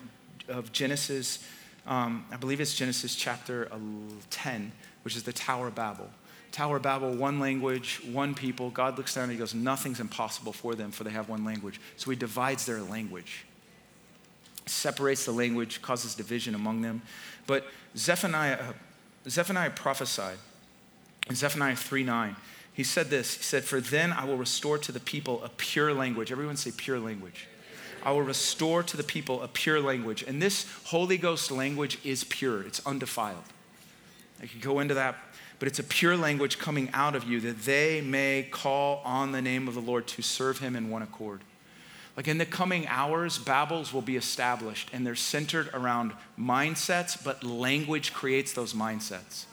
[0.50, 1.44] of Genesis.
[1.86, 3.70] Um, I believe it's Genesis chapter
[4.30, 4.72] 10,
[5.02, 6.10] which is the Tower of Babel.
[6.52, 8.70] Tower of Babel, one language, one people.
[8.70, 11.80] God looks down and he goes, Nothing's impossible for them, for they have one language.
[11.96, 13.44] So he divides their language,
[14.66, 17.02] separates the language, causes division among them.
[17.46, 18.72] But Zephaniah, uh,
[19.28, 20.38] Zephaniah prophesied
[21.28, 22.36] in Zephaniah 3 9.
[22.72, 25.94] He said this He said, For then I will restore to the people a pure
[25.94, 26.32] language.
[26.32, 27.46] Everyone say pure language.
[28.02, 30.22] I will restore to the people a pure language.
[30.22, 33.44] And this Holy Ghost language is pure, it's undefiled.
[34.42, 35.16] I could go into that
[35.60, 39.42] but it's a pure language coming out of you that they may call on the
[39.42, 41.42] name of the Lord to serve him in one accord.
[42.16, 47.44] Like in the coming hours, Babels will be established and they're centered around mindsets, but
[47.44, 49.44] language creates those mindsets.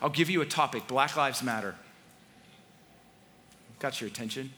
[0.00, 1.74] I'll give you a topic Black Lives Matter.
[3.80, 4.52] Got your attention?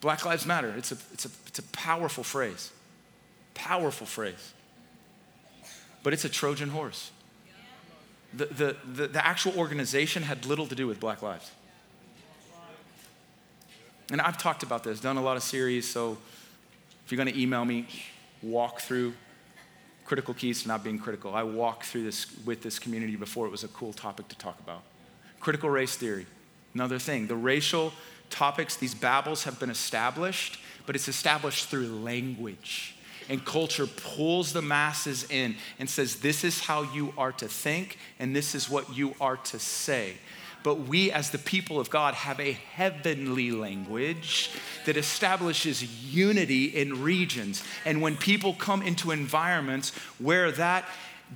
[0.00, 0.74] Black Lives Matter.
[0.76, 2.70] It's a, it's, a, it's a powerful phrase.
[3.54, 4.52] Powerful phrase.
[6.02, 7.10] But it's a Trojan horse
[8.36, 11.50] the, the, the, the actual organization had little to do with Black Lives.
[14.10, 16.18] And I've talked about this, done a lot of series, so
[17.04, 17.88] if you're going to email me,
[18.42, 19.14] walk through
[20.04, 21.34] critical keys to not being critical.
[21.34, 24.60] I walked through this with this community before it was a cool topic to talk
[24.60, 24.82] about.
[25.40, 26.26] Critical race theory,
[26.74, 27.26] another thing.
[27.26, 27.92] The racial
[28.30, 32.96] topics, these babbles have been established, but it's established through language
[33.28, 37.98] and culture pulls the masses in and says, This is how you are to think,
[38.18, 40.14] and this is what you are to say.
[40.62, 44.50] But we, as the people of God, have a heavenly language
[44.84, 47.62] that establishes unity in regions.
[47.84, 50.84] And when people come into environments where that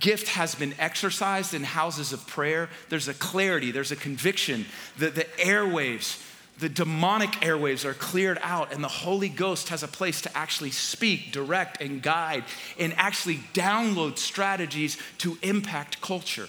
[0.01, 4.67] gift has been exercised in houses of prayer, there's a clarity, there's a conviction.
[4.99, 6.21] The, the airwaves
[6.61, 10.71] the demonic airwaves are cleared out, and the Holy Ghost has a place to actually
[10.71, 12.45] speak, direct, and guide,
[12.79, 16.49] and actually download strategies to impact culture.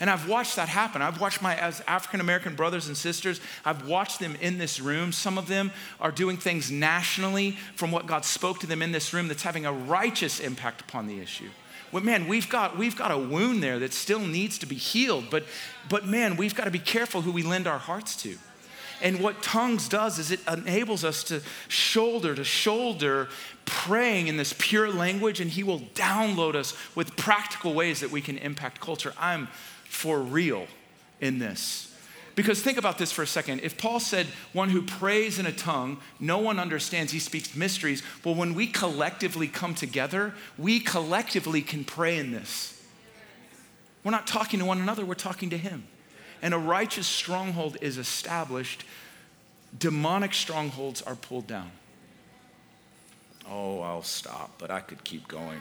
[0.00, 1.02] And I've watched that happen.
[1.02, 5.12] I've watched my African American brothers and sisters, I've watched them in this room.
[5.12, 5.70] Some of them
[6.00, 9.66] are doing things nationally from what God spoke to them in this room that's having
[9.66, 11.48] a righteous impact upon the issue.
[11.92, 15.26] Well, man, we've got, we've got a wound there that still needs to be healed,
[15.30, 15.44] but,
[15.88, 18.36] but man, we've got to be careful who we lend our hearts to.
[19.04, 23.28] And what tongues does is it enables us to shoulder to shoulder
[23.66, 28.22] praying in this pure language, and He will download us with practical ways that we
[28.22, 29.12] can impact culture.
[29.20, 29.48] I'm
[29.84, 30.66] for real
[31.20, 31.94] in this.
[32.34, 33.60] Because think about this for a second.
[33.62, 38.02] If Paul said, one who prays in a tongue, no one understands, he speaks mysteries.
[38.24, 42.82] Well, when we collectively come together, we collectively can pray in this.
[44.02, 45.84] We're not talking to one another, we're talking to him.
[46.44, 48.84] And a righteous stronghold is established,
[49.76, 51.70] demonic strongholds are pulled down.
[53.50, 55.58] Oh, I'll stop, but I could keep going.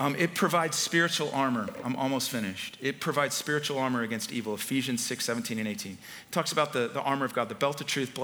[0.00, 1.68] Um, it provides spiritual armor.
[1.84, 2.76] I'm almost finished.
[2.80, 4.54] It provides spiritual armor against evil.
[4.54, 5.92] Ephesians 6, 17, and 18.
[5.92, 5.98] It
[6.32, 8.18] talks about the, the armor of God, the belt of truth,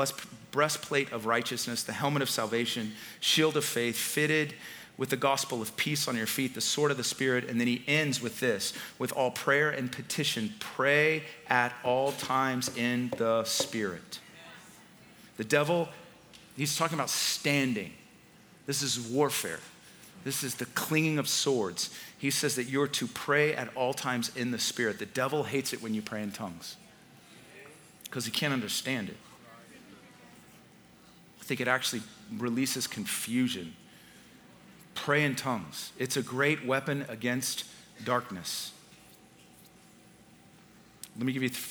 [0.50, 4.54] breastplate of righteousness, the helmet of salvation, shield of faith, fitted
[4.98, 7.48] with the gospel of peace on your feet, the sword of the Spirit.
[7.48, 12.76] And then he ends with this with all prayer and petition, pray at all times
[12.76, 14.18] in the Spirit.
[15.38, 15.88] The devil,
[16.56, 17.92] he's talking about standing.
[18.66, 19.60] This is warfare.
[20.24, 21.90] This is the clinging of swords.
[22.18, 24.98] He says that you're to pray at all times in the Spirit.
[24.98, 26.76] The devil hates it when you pray in tongues
[28.04, 29.16] because he can't understand it.
[31.40, 32.02] I think it actually
[32.36, 33.74] releases confusion.
[35.02, 37.64] Pray in tongues, it's a great weapon against
[38.04, 38.72] darkness.
[41.16, 41.64] Let me give you th-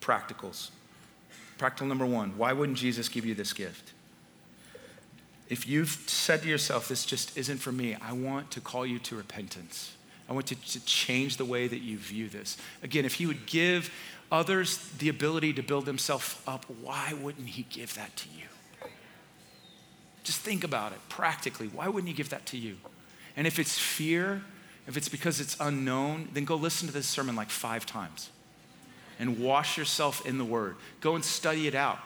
[0.00, 0.70] practicals.
[1.58, 3.92] Practical number one why wouldn't Jesus give you this gift?
[5.50, 9.00] if you've said to yourself, this just isn't for me, I want to call you
[9.00, 9.92] to repentance.
[10.28, 12.56] I want to, to change the way that you view this.
[12.84, 13.92] Again, if he would give
[14.30, 18.44] others the ability to build themselves up, why wouldn't he give that to you?
[20.24, 21.68] Just think about it practically.
[21.68, 22.76] Why wouldn't he give that to you?
[23.36, 24.42] And if it's fear,
[24.86, 28.30] if it's because it's unknown, then go listen to this sermon like five times
[29.18, 30.76] and wash yourself in the word.
[31.00, 31.98] Go and study it out.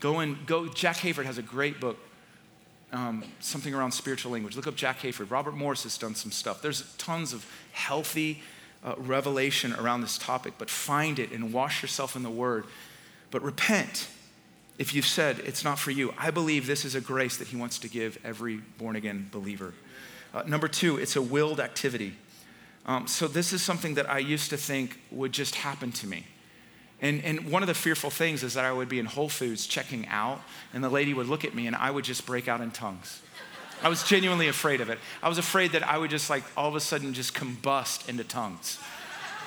[0.00, 0.68] Go and go.
[0.68, 1.98] Jack Hayford has a great book
[2.92, 4.56] um, something around spiritual language.
[4.56, 5.30] Look up Jack Hayford.
[5.30, 6.62] Robert Morris has done some stuff.
[6.62, 8.42] There's tons of healthy
[8.84, 12.64] uh, revelation around this topic, but find it and wash yourself in the Word.
[13.30, 14.08] But repent
[14.78, 16.12] if you've said it's not for you.
[16.18, 19.74] I believe this is a grace that He wants to give every born again believer.
[20.34, 22.14] Uh, number two, it's a willed activity.
[22.84, 26.26] Um, so, this is something that I used to think would just happen to me.
[27.00, 29.66] And, and one of the fearful things is that I would be in Whole Foods
[29.66, 30.40] checking out,
[30.72, 33.20] and the lady would look at me, and I would just break out in tongues.
[33.82, 34.98] I was genuinely afraid of it.
[35.22, 38.24] I was afraid that I would just like all of a sudden just combust into
[38.24, 38.78] tongues.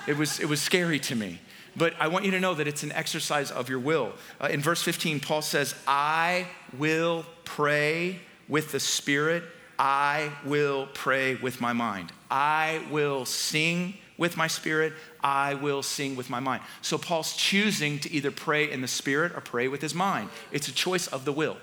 [0.08, 1.40] It was, it was scary to me.
[1.76, 4.14] But I want you to know that it's an exercise of your will.
[4.42, 6.48] Uh, in verse 15, Paul says, I
[6.78, 9.44] will pray with the Spirit.
[9.78, 12.12] I will pray with my mind.
[12.30, 14.92] I will sing with my spirit,
[15.24, 16.62] I will sing with my mind.
[16.82, 20.30] So Paul's choosing to either pray in the spirit or pray with his mind.
[20.52, 21.56] It's a choice of the will.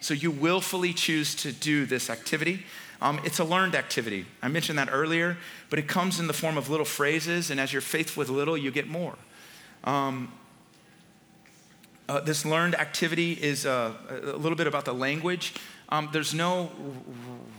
[0.00, 2.64] So you willfully choose to do this activity.
[3.00, 4.26] Um, it's a learned activity.
[4.42, 5.36] I mentioned that earlier,
[5.68, 8.56] but it comes in the form of little phrases, and as you're faithful with little,
[8.56, 9.16] you get more.
[9.84, 10.32] Um,
[12.08, 15.54] uh, this learned activity is uh, a little bit about the language.
[15.88, 16.70] Um, there's no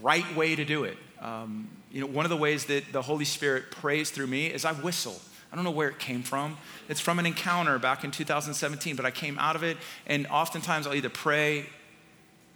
[0.01, 0.97] right way to do it.
[1.21, 4.65] Um, you know, one of the ways that the Holy Spirit prays through me is
[4.65, 5.19] I whistle.
[5.51, 6.57] I don't know where it came from.
[6.89, 10.87] It's from an encounter back in 2017, but I came out of it, and oftentimes
[10.87, 11.65] I'll either pray,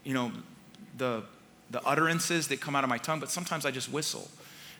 [0.03, 0.31] you know,
[0.97, 1.23] the,
[1.71, 4.29] the utterances that come out of my tongue, but sometimes I just whistle.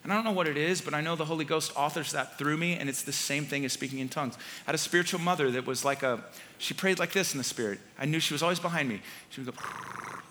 [0.03, 2.37] And I don't know what it is, but I know the Holy Ghost authors that
[2.37, 4.35] through me, and it's the same thing as speaking in tongues.
[4.35, 6.23] I had a spiritual mother that was like a,
[6.57, 7.79] she prayed like this in the Spirit.
[7.99, 9.01] I knew she was always behind me.
[9.29, 9.61] She would go,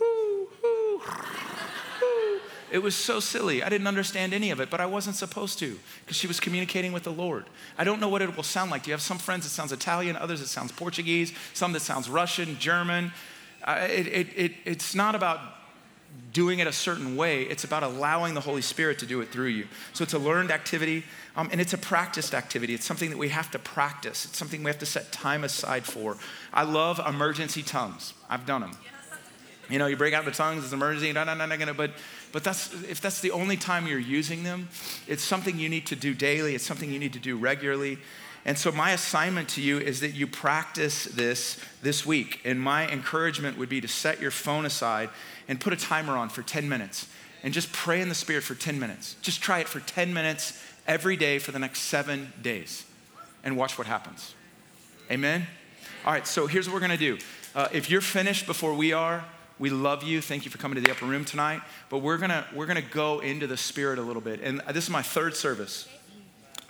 [0.00, 2.40] Whoo, whoo, whoo.
[2.72, 3.62] It was so silly.
[3.62, 6.92] I didn't understand any of it, but I wasn't supposed to because she was communicating
[6.92, 7.46] with the Lord.
[7.78, 8.84] I don't know what it will sound like.
[8.84, 12.08] Do you have some friends that sounds Italian, others that sounds Portuguese, some that sounds
[12.08, 13.12] Russian, German?
[13.62, 15.40] Uh, it, it, it, it's not about
[16.32, 17.42] doing it a certain way.
[17.42, 19.66] It's about allowing the Holy Spirit to do it through you.
[19.92, 21.04] So it's a learned activity
[21.36, 22.74] um, and it's a practiced activity.
[22.74, 24.24] It's something that we have to practice.
[24.24, 26.16] It's something we have to set time aside for.
[26.52, 28.14] I love emergency tongues.
[28.28, 28.72] I've done them.
[29.68, 31.92] You know, you break out the tongues, it's emergency, no, no, no, no, but
[32.32, 34.68] but that's, if that's the only time you're using them,
[35.08, 37.98] it's something you need to do daily, it's something you need to do regularly.
[38.44, 42.40] And so, my assignment to you is that you practice this this week.
[42.44, 45.10] And my encouragement would be to set your phone aside
[45.48, 47.06] and put a timer on for 10 minutes
[47.42, 49.16] and just pray in the Spirit for 10 minutes.
[49.22, 52.84] Just try it for 10 minutes every day for the next seven days
[53.44, 54.34] and watch what happens.
[55.10, 55.46] Amen?
[56.04, 57.18] All right, so here's what we're gonna do.
[57.54, 59.24] Uh, if you're finished before we are,
[59.58, 60.22] we love you.
[60.22, 61.60] Thank you for coming to the upper room tonight.
[61.90, 64.40] But we're gonna we're gonna go into the spirit a little bit.
[64.40, 65.86] And this is my third service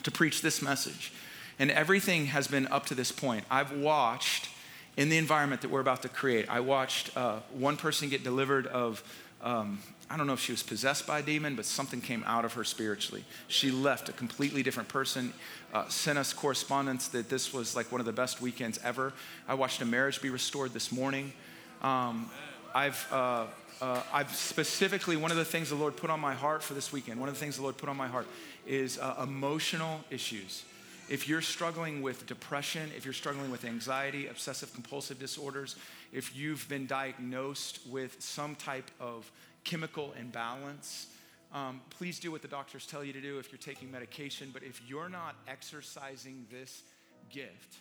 [0.02, 1.12] to preach this message.
[1.60, 3.44] And everything has been up to this point.
[3.50, 4.48] I've watched
[4.96, 8.66] in the environment that we're about to create, I watched uh, one person get delivered
[8.66, 9.04] of.
[9.42, 9.78] Um,
[10.10, 12.54] I don't know if she was possessed by a demon, but something came out of
[12.54, 13.24] her spiritually.
[13.46, 15.32] She left a completely different person,
[15.72, 19.12] uh, sent us correspondence that this was like one of the best weekends ever.
[19.46, 21.32] I watched a marriage be restored this morning.
[21.80, 22.28] Um,
[22.74, 23.46] I've, uh,
[23.80, 26.92] uh, I've specifically, one of the things the Lord put on my heart for this
[26.92, 28.26] weekend, one of the things the Lord put on my heart
[28.66, 30.64] is uh, emotional issues.
[31.10, 35.74] If you're struggling with depression, if you're struggling with anxiety, obsessive compulsive disorders,
[36.12, 39.28] if you've been diagnosed with some type of
[39.64, 41.08] chemical imbalance.
[41.52, 44.50] Um, please do what the doctors tell you to do if you're taking medication.
[44.52, 46.84] But if you're not exercising this
[47.28, 47.78] gift,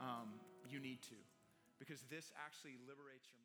[0.00, 0.28] um,
[0.70, 1.16] you need to,
[1.80, 3.39] because this actually liberates your.